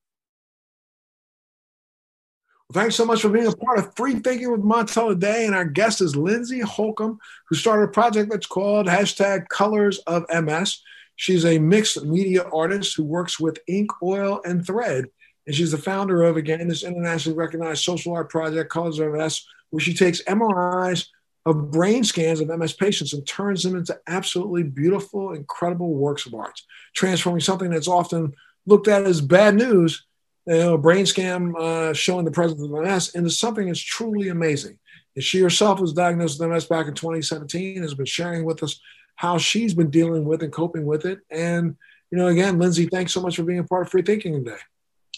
Thanks 2.73 2.95
so 2.95 3.05
much 3.05 3.21
for 3.21 3.29
being 3.29 3.47
a 3.47 3.51
part 3.51 3.79
of 3.79 3.93
Free 3.95 4.15
Thinking 4.15 4.49
with 4.49 4.61
Montel 4.61 5.09
today. 5.09 5.45
And 5.45 5.53
our 5.53 5.65
guest 5.65 5.99
is 5.99 6.15
Lindsey 6.15 6.61
Holcomb, 6.61 7.19
who 7.49 7.55
started 7.55 7.83
a 7.83 7.91
project 7.91 8.31
that's 8.31 8.45
called 8.45 8.87
hashtag 8.87 9.49
Colors 9.49 9.99
of 10.07 10.25
MS. 10.29 10.79
She's 11.17 11.43
a 11.43 11.59
mixed 11.59 12.05
media 12.05 12.43
artist 12.53 12.95
who 12.95 13.03
works 13.03 13.39
with 13.39 13.59
ink, 13.67 13.91
oil, 14.01 14.41
and 14.45 14.65
thread. 14.65 15.05
And 15.45 15.55
she's 15.55 15.71
the 15.71 15.77
founder 15.77 16.23
of, 16.23 16.37
again, 16.37 16.67
this 16.67 16.83
internationally 16.83 17.37
recognized 17.37 17.83
social 17.83 18.13
art 18.13 18.29
project, 18.29 18.71
Colors 18.71 18.99
of 18.99 19.11
MS, 19.11 19.45
where 19.71 19.81
she 19.81 19.93
takes 19.93 20.23
MRIs 20.23 21.07
of 21.45 21.71
brain 21.71 22.03
scans 22.05 22.39
of 22.39 22.47
MS 22.47 22.73
patients 22.73 23.13
and 23.13 23.27
turns 23.27 23.63
them 23.63 23.75
into 23.75 23.99
absolutely 24.07 24.63
beautiful, 24.63 25.33
incredible 25.33 25.93
works 25.93 26.25
of 26.25 26.35
art, 26.35 26.61
transforming 26.95 27.41
something 27.41 27.69
that's 27.69 27.87
often 27.87 28.33
looked 28.65 28.87
at 28.87 29.03
as 29.03 29.19
bad 29.19 29.55
news, 29.55 30.05
you 30.47 30.57
know, 30.57 30.73
a 30.73 30.77
brain 30.77 31.05
scan 31.05 31.53
uh, 31.57 31.93
showing 31.93 32.25
the 32.25 32.31
presence 32.31 32.61
of 32.61 32.71
MS, 32.71 33.15
into 33.15 33.29
something 33.29 33.67
that's 33.67 33.79
truly 33.79 34.29
amazing. 34.29 34.77
And 35.15 35.23
she 35.23 35.39
herself 35.39 35.79
was 35.79 35.93
diagnosed 35.93 36.39
with 36.39 36.49
MS 36.49 36.65
back 36.65 36.87
in 36.87 36.93
2017, 36.93 37.81
has 37.81 37.93
been 37.93 38.05
sharing 38.05 38.45
with 38.45 38.63
us 38.63 38.79
how 39.15 39.37
she's 39.37 39.73
been 39.73 39.89
dealing 39.89 40.25
with 40.25 40.41
and 40.41 40.51
coping 40.51 40.85
with 40.85 41.05
it. 41.05 41.19
And, 41.29 41.75
you 42.09 42.17
know, 42.17 42.27
again, 42.27 42.59
Lindsey, 42.59 42.87
thanks 42.87 43.13
so 43.13 43.21
much 43.21 43.35
for 43.35 43.43
being 43.43 43.59
a 43.59 43.63
part 43.63 43.83
of 43.83 43.91
Free 43.91 44.01
Thinking 44.01 44.43
today. 44.43 44.57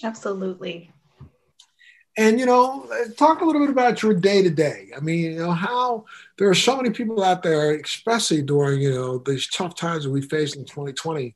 Absolutely. 0.03 0.91
And 2.15 2.39
you 2.39 2.45
know, 2.45 2.87
talk 3.17 3.41
a 3.41 3.45
little 3.45 3.61
bit 3.61 3.71
about 3.71 4.03
your 4.03 4.13
day 4.13 4.43
to 4.43 4.49
day. 4.49 4.89
I 4.95 4.99
mean, 4.99 5.33
you 5.33 5.39
know, 5.39 5.51
how 5.51 6.05
there 6.37 6.47
are 6.47 6.53
so 6.53 6.77
many 6.77 6.91
people 6.91 7.23
out 7.23 7.41
there, 7.41 7.73
especially 7.73 8.43
during 8.43 8.81
you 8.81 8.91
know 8.91 9.17
these 9.17 9.49
tough 9.49 9.75
times 9.75 10.03
that 10.03 10.11
we 10.11 10.21
faced 10.21 10.55
in 10.55 10.65
2020, 10.65 11.35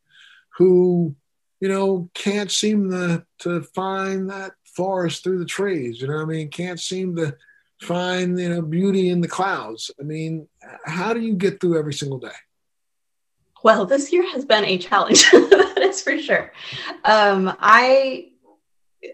who 0.56 1.15
you 1.60 1.67
know 1.67 2.10
can't 2.13 2.52
seem 2.52 2.89
to 2.91 3.26
to 3.39 3.62
find 3.62 4.30
that 4.30 4.54
forest 4.76 5.24
through 5.24 5.39
the 5.39 5.46
trees. 5.46 6.02
You 6.02 6.08
know, 6.08 6.22
I 6.22 6.26
mean, 6.26 6.50
can't 6.50 6.80
seem 6.80 7.15
to 7.15 7.36
find 7.82 8.39
you 8.39 8.50
know 8.50 8.62
beauty 8.62 9.10
in 9.10 9.22
the 9.22 9.28
clouds. 9.28 9.91
I 10.00 10.04
mean, 10.04 10.48
how 10.86 11.13
do 11.13 11.20
you 11.20 11.34
get 11.34 11.60
through 11.60 11.80
every 11.80 11.93
single 11.93 12.20
day? 12.20 12.38
Well, 13.63 13.86
this 13.86 14.13
year 14.13 14.28
has 14.32 14.46
been 14.46 14.65
a 14.65 14.78
challenge. 14.78 15.30
that 15.32 15.80
is 15.82 16.02
for 16.02 16.17
sure. 16.20 16.54
Um, 17.04 17.56
I 17.60 18.30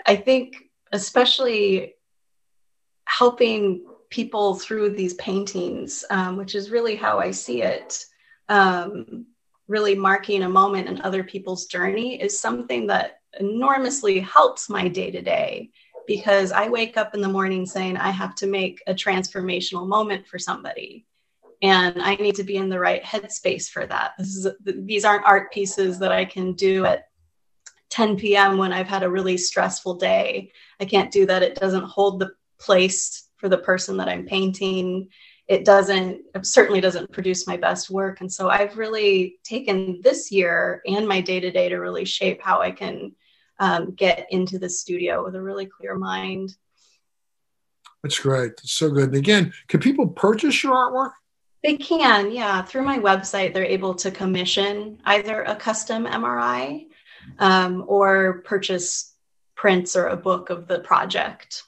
I 0.06 0.16
think 0.16 0.56
especially 0.92 1.96
helping 3.06 3.86
people 4.10 4.56
through 4.56 4.92
these 4.92 5.16
paintings, 5.16 6.06
um, 6.10 6.38
which 6.38 6.56
is 6.56 6.70
really 6.70 6.96
how 6.96 7.20
I 7.20 7.32
see 7.32 7.64
it. 7.64 8.06
Um, 8.48 9.26
really 9.68 9.96
marking 9.96 10.44
a 10.44 10.50
moment 10.50 10.88
in 10.88 11.02
other 11.02 11.24
people's 11.24 11.66
journey 11.66 12.22
is 12.22 12.40
something 12.40 12.88
that 12.88 13.20
enormously 13.40 14.20
helps 14.20 14.70
my 14.70 14.88
day 14.88 15.12
to 15.12 15.22
day 15.22 15.72
because 16.06 16.52
I 16.52 16.70
wake 16.70 16.98
up 16.98 17.16
in 17.16 17.22
the 17.22 17.30
morning 17.30 17.66
saying 17.66 17.98
I 17.98 18.10
have 18.10 18.36
to 18.36 18.48
make 18.48 18.82
a 18.88 18.94
transformational 18.94 19.88
moment 19.88 20.28
for 20.28 20.38
somebody. 20.38 21.06
And 21.62 22.02
I 22.02 22.16
need 22.16 22.36
to 22.36 22.44
be 22.44 22.58
in 22.58 22.68
the 22.68 22.80
right 22.80 23.02
headspace 23.02 23.70
for 23.70 23.86
that. 23.88 24.12
These 24.66 25.06
aren't 25.06 25.26
art 25.26 25.54
pieces 25.54 25.98
that 26.00 26.12
I 26.12 26.26
can 26.26 26.54
do 26.54 26.86
at 26.86 27.08
10 27.90 28.18
p.m. 28.18 28.58
when 28.58 28.74
I've 28.74 28.88
had 28.88 29.04
a 29.04 29.10
really 29.10 29.38
stressful 29.38 29.96
day. 29.96 30.52
I 30.82 30.86
can't 30.86 31.12
do 31.12 31.26
that. 31.28 31.44
It 31.44 31.56
doesn't 31.56 31.86
hold 31.86 32.20
the 32.20 32.32
place 32.60 33.30
for 33.38 33.48
the 33.48 33.58
person 33.58 33.98
that 33.98 34.10
I'm 34.10 34.26
painting. 34.26 35.10
It 35.48 35.66
doesn't, 35.66 36.22
it 36.34 36.46
certainly 36.46 36.80
doesn't 36.80 37.12
produce 37.12 37.46
my 37.48 37.58
best 37.58 37.90
work. 37.90 38.22
And 38.22 38.32
so 38.32 38.50
I've 38.50 38.78
really 38.78 39.40
taken 39.44 40.00
this 40.02 40.32
year 40.32 40.82
and 40.88 41.08
my 41.08 41.22
day 41.22 41.40
to 41.40 41.52
day 41.52 41.70
to 41.70 41.78
really 41.78 42.06
shape 42.06 42.42
how 42.42 42.62
I 42.62 42.72
can 42.72 43.14
um, 43.60 43.92
get 43.92 44.28
into 44.32 44.58
the 44.58 44.70
studio 44.70 45.24
with 45.24 45.36
a 45.36 45.42
really 45.42 45.66
clear 45.66 45.96
mind. 45.96 46.56
That's 48.04 48.20
great. 48.20 48.58
That's 48.58 48.72
so 48.72 48.90
good. 48.90 49.10
And 49.10 49.16
again, 49.16 49.54
can 49.68 49.80
people 49.80 50.08
purchase 50.08 50.64
your 50.64 50.74
artwork? 50.74 51.12
They 51.64 51.78
can, 51.78 52.32
yeah. 52.32 52.62
Through 52.62 52.84
my 52.84 53.00
website, 53.00 53.54
they're 53.54 53.64
able 53.64 53.96
to 53.96 54.12
commission 54.12 55.00
either 55.06 55.44
a 55.44 55.56
custom 55.56 56.06
MRI 56.06 56.88
um, 57.40 57.86
or 57.88 58.42
purchase 58.42 59.14
prints 59.56 59.96
or 59.96 60.08
a 60.08 60.18
book 60.18 60.50
of 60.50 60.68
the 60.68 60.80
project. 60.80 61.64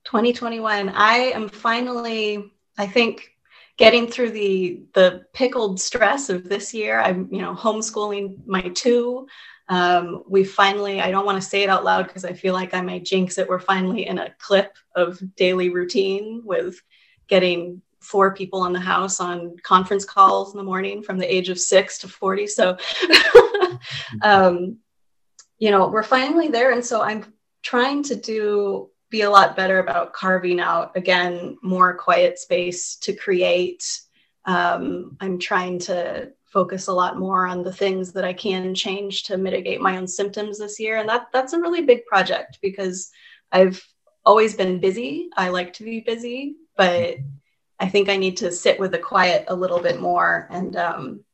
2021, 0.04 0.88
I 0.88 1.16
am 1.16 1.48
finally, 1.48 2.50
I 2.76 2.86
think, 2.86 3.31
getting 3.78 4.06
through 4.06 4.30
the 4.30 4.82
the 4.94 5.24
pickled 5.32 5.80
stress 5.80 6.28
of 6.30 6.48
this 6.48 6.72
year. 6.74 7.00
I'm, 7.00 7.28
you 7.32 7.40
know, 7.40 7.54
homeschooling 7.54 8.46
my 8.46 8.62
two. 8.74 9.26
Um, 9.68 10.24
we 10.28 10.44
finally, 10.44 11.00
I 11.00 11.10
don't 11.10 11.24
want 11.24 11.40
to 11.40 11.48
say 11.48 11.62
it 11.62 11.70
out 11.70 11.84
loud 11.84 12.06
because 12.06 12.24
I 12.24 12.32
feel 12.32 12.52
like 12.52 12.74
I 12.74 12.80
might 12.80 13.04
jinx 13.04 13.38
it. 13.38 13.48
We're 13.48 13.58
finally 13.58 14.06
in 14.06 14.18
a 14.18 14.34
clip 14.38 14.76
of 14.94 15.20
daily 15.36 15.70
routine 15.70 16.42
with 16.44 16.80
getting 17.28 17.80
four 18.00 18.34
people 18.34 18.66
in 18.66 18.72
the 18.72 18.80
house 18.80 19.20
on 19.20 19.56
conference 19.62 20.04
calls 20.04 20.52
in 20.52 20.58
the 20.58 20.64
morning 20.64 21.02
from 21.02 21.18
the 21.18 21.34
age 21.34 21.48
of 21.48 21.58
six 21.58 21.98
to 21.98 22.08
40. 22.08 22.46
So, 22.48 22.76
um, 24.22 24.78
you 25.58 25.70
know, 25.70 25.88
we're 25.88 26.02
finally 26.02 26.48
there. 26.48 26.72
And 26.72 26.84
so 26.84 27.00
I'm 27.00 27.32
trying 27.62 28.02
to 28.04 28.16
do, 28.16 28.90
be 29.12 29.20
a 29.20 29.30
lot 29.30 29.54
better 29.54 29.78
about 29.78 30.14
carving 30.14 30.58
out, 30.58 30.96
again, 30.96 31.56
more 31.62 31.94
quiet 31.94 32.38
space 32.38 32.96
to 32.96 33.12
create. 33.12 33.84
Um, 34.46 35.16
I'm 35.20 35.38
trying 35.38 35.78
to 35.80 36.32
focus 36.46 36.88
a 36.88 36.92
lot 36.92 37.18
more 37.18 37.46
on 37.46 37.62
the 37.62 37.72
things 37.72 38.12
that 38.14 38.24
I 38.24 38.32
can 38.32 38.74
change 38.74 39.24
to 39.24 39.36
mitigate 39.36 39.80
my 39.80 39.98
own 39.98 40.08
symptoms 40.08 40.58
this 40.58 40.80
year. 40.80 40.96
And 40.96 41.08
that 41.08 41.28
that's 41.32 41.52
a 41.52 41.60
really 41.60 41.82
big 41.82 42.04
project 42.06 42.58
because 42.60 43.10
I've 43.52 43.80
always 44.24 44.54
been 44.54 44.80
busy. 44.80 45.28
I 45.36 45.50
like 45.50 45.74
to 45.74 45.84
be 45.84 46.00
busy, 46.00 46.56
but 46.76 47.18
I 47.78 47.88
think 47.88 48.08
I 48.08 48.16
need 48.16 48.38
to 48.38 48.50
sit 48.50 48.80
with 48.80 48.92
the 48.92 48.98
quiet 48.98 49.44
a 49.48 49.54
little 49.54 49.80
bit 49.80 50.00
more 50.00 50.48
and 50.50 50.76
um 50.76 51.24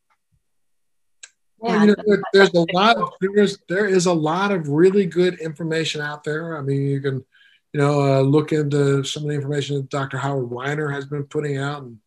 well, 1.59 1.81
you 1.81 1.87
know, 1.89 1.95
there, 2.07 2.23
there's 2.33 2.55
a 2.55 2.67
lot 2.73 2.97
of 2.97 3.13
there's 3.21 3.59
there 3.69 3.87
is 3.87 4.07
a 4.07 4.13
lot 4.13 4.53
of 4.53 4.69
really 4.69 5.07
good 5.07 5.41
information 5.41 6.01
out 6.01 6.23
there. 6.23 6.57
I 6.57 6.61
mean, 6.61 6.83
you 6.83 7.01
can, 7.01 7.25
you 7.73 7.81
know, 7.81 8.01
uh, 8.01 8.21
look 8.21 8.53
into 8.53 9.05
some 9.05 9.25
of 9.25 9.29
the 9.29 9.35
information 9.35 9.77
that 9.77 9.91
Dr. 9.91 10.19
Howard 10.19 10.51
Weiner 10.51 10.89
has 10.89 11.07
been 11.07 11.25
putting 11.25 11.59
out, 11.59 11.83
and 11.83 11.99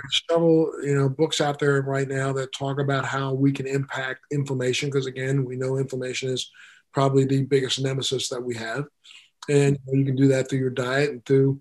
there's 0.00 0.22
several, 0.30 0.72
you 0.82 0.94
know, 0.94 1.08
books 1.08 1.40
out 1.40 1.58
there 1.58 1.82
right 1.82 2.08
now 2.08 2.32
that 2.32 2.52
talk 2.52 2.80
about 2.80 3.04
how 3.04 3.34
we 3.34 3.52
can 3.52 3.66
impact 3.66 4.20
inflammation. 4.30 4.88
Because 4.88 5.06
again, 5.06 5.44
we 5.44 5.56
know 5.56 5.76
inflammation 5.76 6.30
is 6.30 6.50
probably 6.92 7.24
the 7.24 7.42
biggest 7.42 7.80
nemesis 7.80 8.28
that 8.28 8.42
we 8.42 8.56
have, 8.56 8.86
and 9.48 9.78
you, 9.86 9.92
know, 9.92 9.98
you 9.98 10.04
can 10.04 10.16
do 10.16 10.28
that 10.28 10.48
through 10.48 10.60
your 10.60 10.70
diet 10.70 11.10
and 11.10 11.24
through 11.24 11.60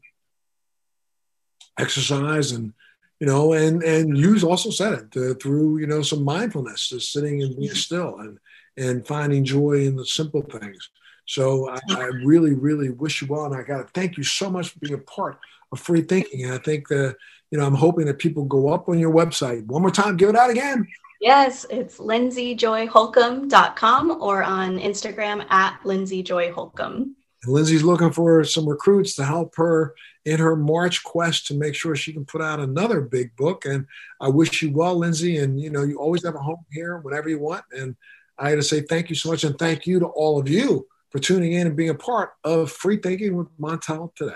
exercise 1.79 2.51
and 2.51 2.73
you 3.19 3.27
know 3.27 3.53
and 3.53 3.81
and 3.83 4.17
you 4.17 4.37
also 4.47 4.69
said 4.69 4.93
it 4.93 5.17
uh, 5.17 5.33
through 5.41 5.77
you 5.77 5.87
know 5.87 6.01
some 6.01 6.23
mindfulness 6.23 6.89
just 6.89 7.11
sitting 7.11 7.41
and 7.41 7.55
being 7.57 7.73
still 7.73 8.19
and 8.19 8.37
and 8.77 9.07
finding 9.07 9.43
joy 9.43 9.85
in 9.85 9.95
the 9.95 10.05
simple 10.05 10.41
things 10.41 10.89
so 11.29 11.69
I, 11.69 11.79
I 11.89 12.05
really 12.23 12.55
really 12.55 12.89
wish 12.89 13.21
you 13.21 13.27
well 13.27 13.45
and 13.45 13.55
i 13.55 13.61
got 13.61 13.77
to 13.77 13.83
thank 13.93 14.17
you 14.17 14.23
so 14.23 14.49
much 14.49 14.69
for 14.69 14.79
being 14.79 14.95
a 14.95 14.97
part 14.97 15.37
of 15.71 15.79
free 15.79 16.01
thinking 16.01 16.43
and 16.43 16.53
i 16.53 16.57
think 16.57 16.87
that 16.87 17.15
you 17.51 17.59
know 17.59 17.65
i'm 17.65 17.75
hoping 17.75 18.07
that 18.07 18.17
people 18.17 18.45
go 18.45 18.73
up 18.73 18.89
on 18.89 18.97
your 18.97 19.13
website 19.13 19.63
one 19.67 19.83
more 19.83 19.91
time 19.91 20.17
give 20.17 20.29
it 20.29 20.35
out 20.35 20.49
again 20.49 20.87
Yes, 21.21 21.65
it's 21.69 21.97
lindseyjoyholcomb.com 21.97 24.21
or 24.21 24.41
on 24.41 24.79
Instagram 24.79 25.45
at 25.51 25.77
lindseyjoyholcomb. 25.83 27.11
And 27.43 27.53
Lindsey's 27.53 27.83
looking 27.83 28.13
for 28.13 28.45
some 28.45 28.65
recruits 28.65 29.15
to 29.15 29.25
help 29.25 29.53
her 29.57 29.95
in 30.23 30.39
her 30.39 30.55
March 30.55 31.03
quest 31.03 31.47
to 31.47 31.55
make 31.55 31.75
sure 31.75 31.93
she 31.97 32.13
can 32.13 32.23
put 32.23 32.41
out 32.41 32.61
another 32.61 33.01
big 33.01 33.35
book. 33.35 33.65
And 33.65 33.85
I 34.21 34.29
wish 34.29 34.61
you 34.61 34.71
well, 34.71 34.95
Lindsey. 34.95 35.39
And 35.39 35.59
you 35.59 35.69
know, 35.69 35.83
you 35.83 35.99
always 35.99 36.23
have 36.23 36.35
a 36.35 36.39
home 36.39 36.65
here 36.71 36.99
whenever 36.99 37.27
you 37.27 37.39
want. 37.39 37.65
And 37.73 37.97
I 38.37 38.49
had 38.49 38.55
to 38.55 38.63
say 38.63 38.79
thank 38.81 39.09
you 39.09 39.15
so 39.15 39.29
much, 39.29 39.43
and 39.43 39.59
thank 39.59 39.85
you 39.85 39.99
to 39.99 40.05
all 40.05 40.39
of 40.39 40.47
you 40.47 40.87
for 41.09 41.19
tuning 41.19 41.53
in 41.53 41.67
and 41.67 41.75
being 41.75 41.89
a 41.89 41.95
part 41.95 42.31
of 42.43 42.71
Free 42.71 42.97
Thinking 42.97 43.35
with 43.35 43.47
Montel 43.59 44.13
today. 44.15 44.33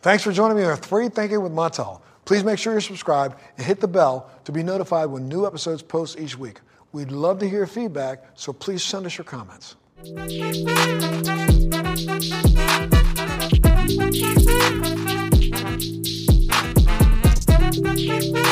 Thanks 0.00 0.22
for 0.22 0.32
joining 0.32 0.56
me 0.56 0.64
on 0.64 0.76
Free 0.76 1.08
Thinking 1.08 1.42
with 1.42 1.52
Montel. 1.52 2.00
Please 2.24 2.44
make 2.44 2.58
sure 2.58 2.72
you're 2.72 2.80
subscribed 2.80 3.38
and 3.56 3.66
hit 3.66 3.80
the 3.80 3.88
bell 3.88 4.30
to 4.44 4.52
be 4.52 4.62
notified 4.62 5.08
when 5.08 5.28
new 5.28 5.46
episodes 5.46 5.82
post 5.82 6.18
each 6.18 6.36
week. 6.36 6.60
We'd 6.92 7.12
love 7.12 7.38
to 7.40 7.48
hear 7.48 7.66
feedback, 7.66 8.24
so 8.34 8.52
please 8.52 8.82
send 8.82 9.06
us 9.06 9.16
your 9.16 9.24
comments. 9.24 9.76
Thank 17.96 18.34
you. 18.34 18.45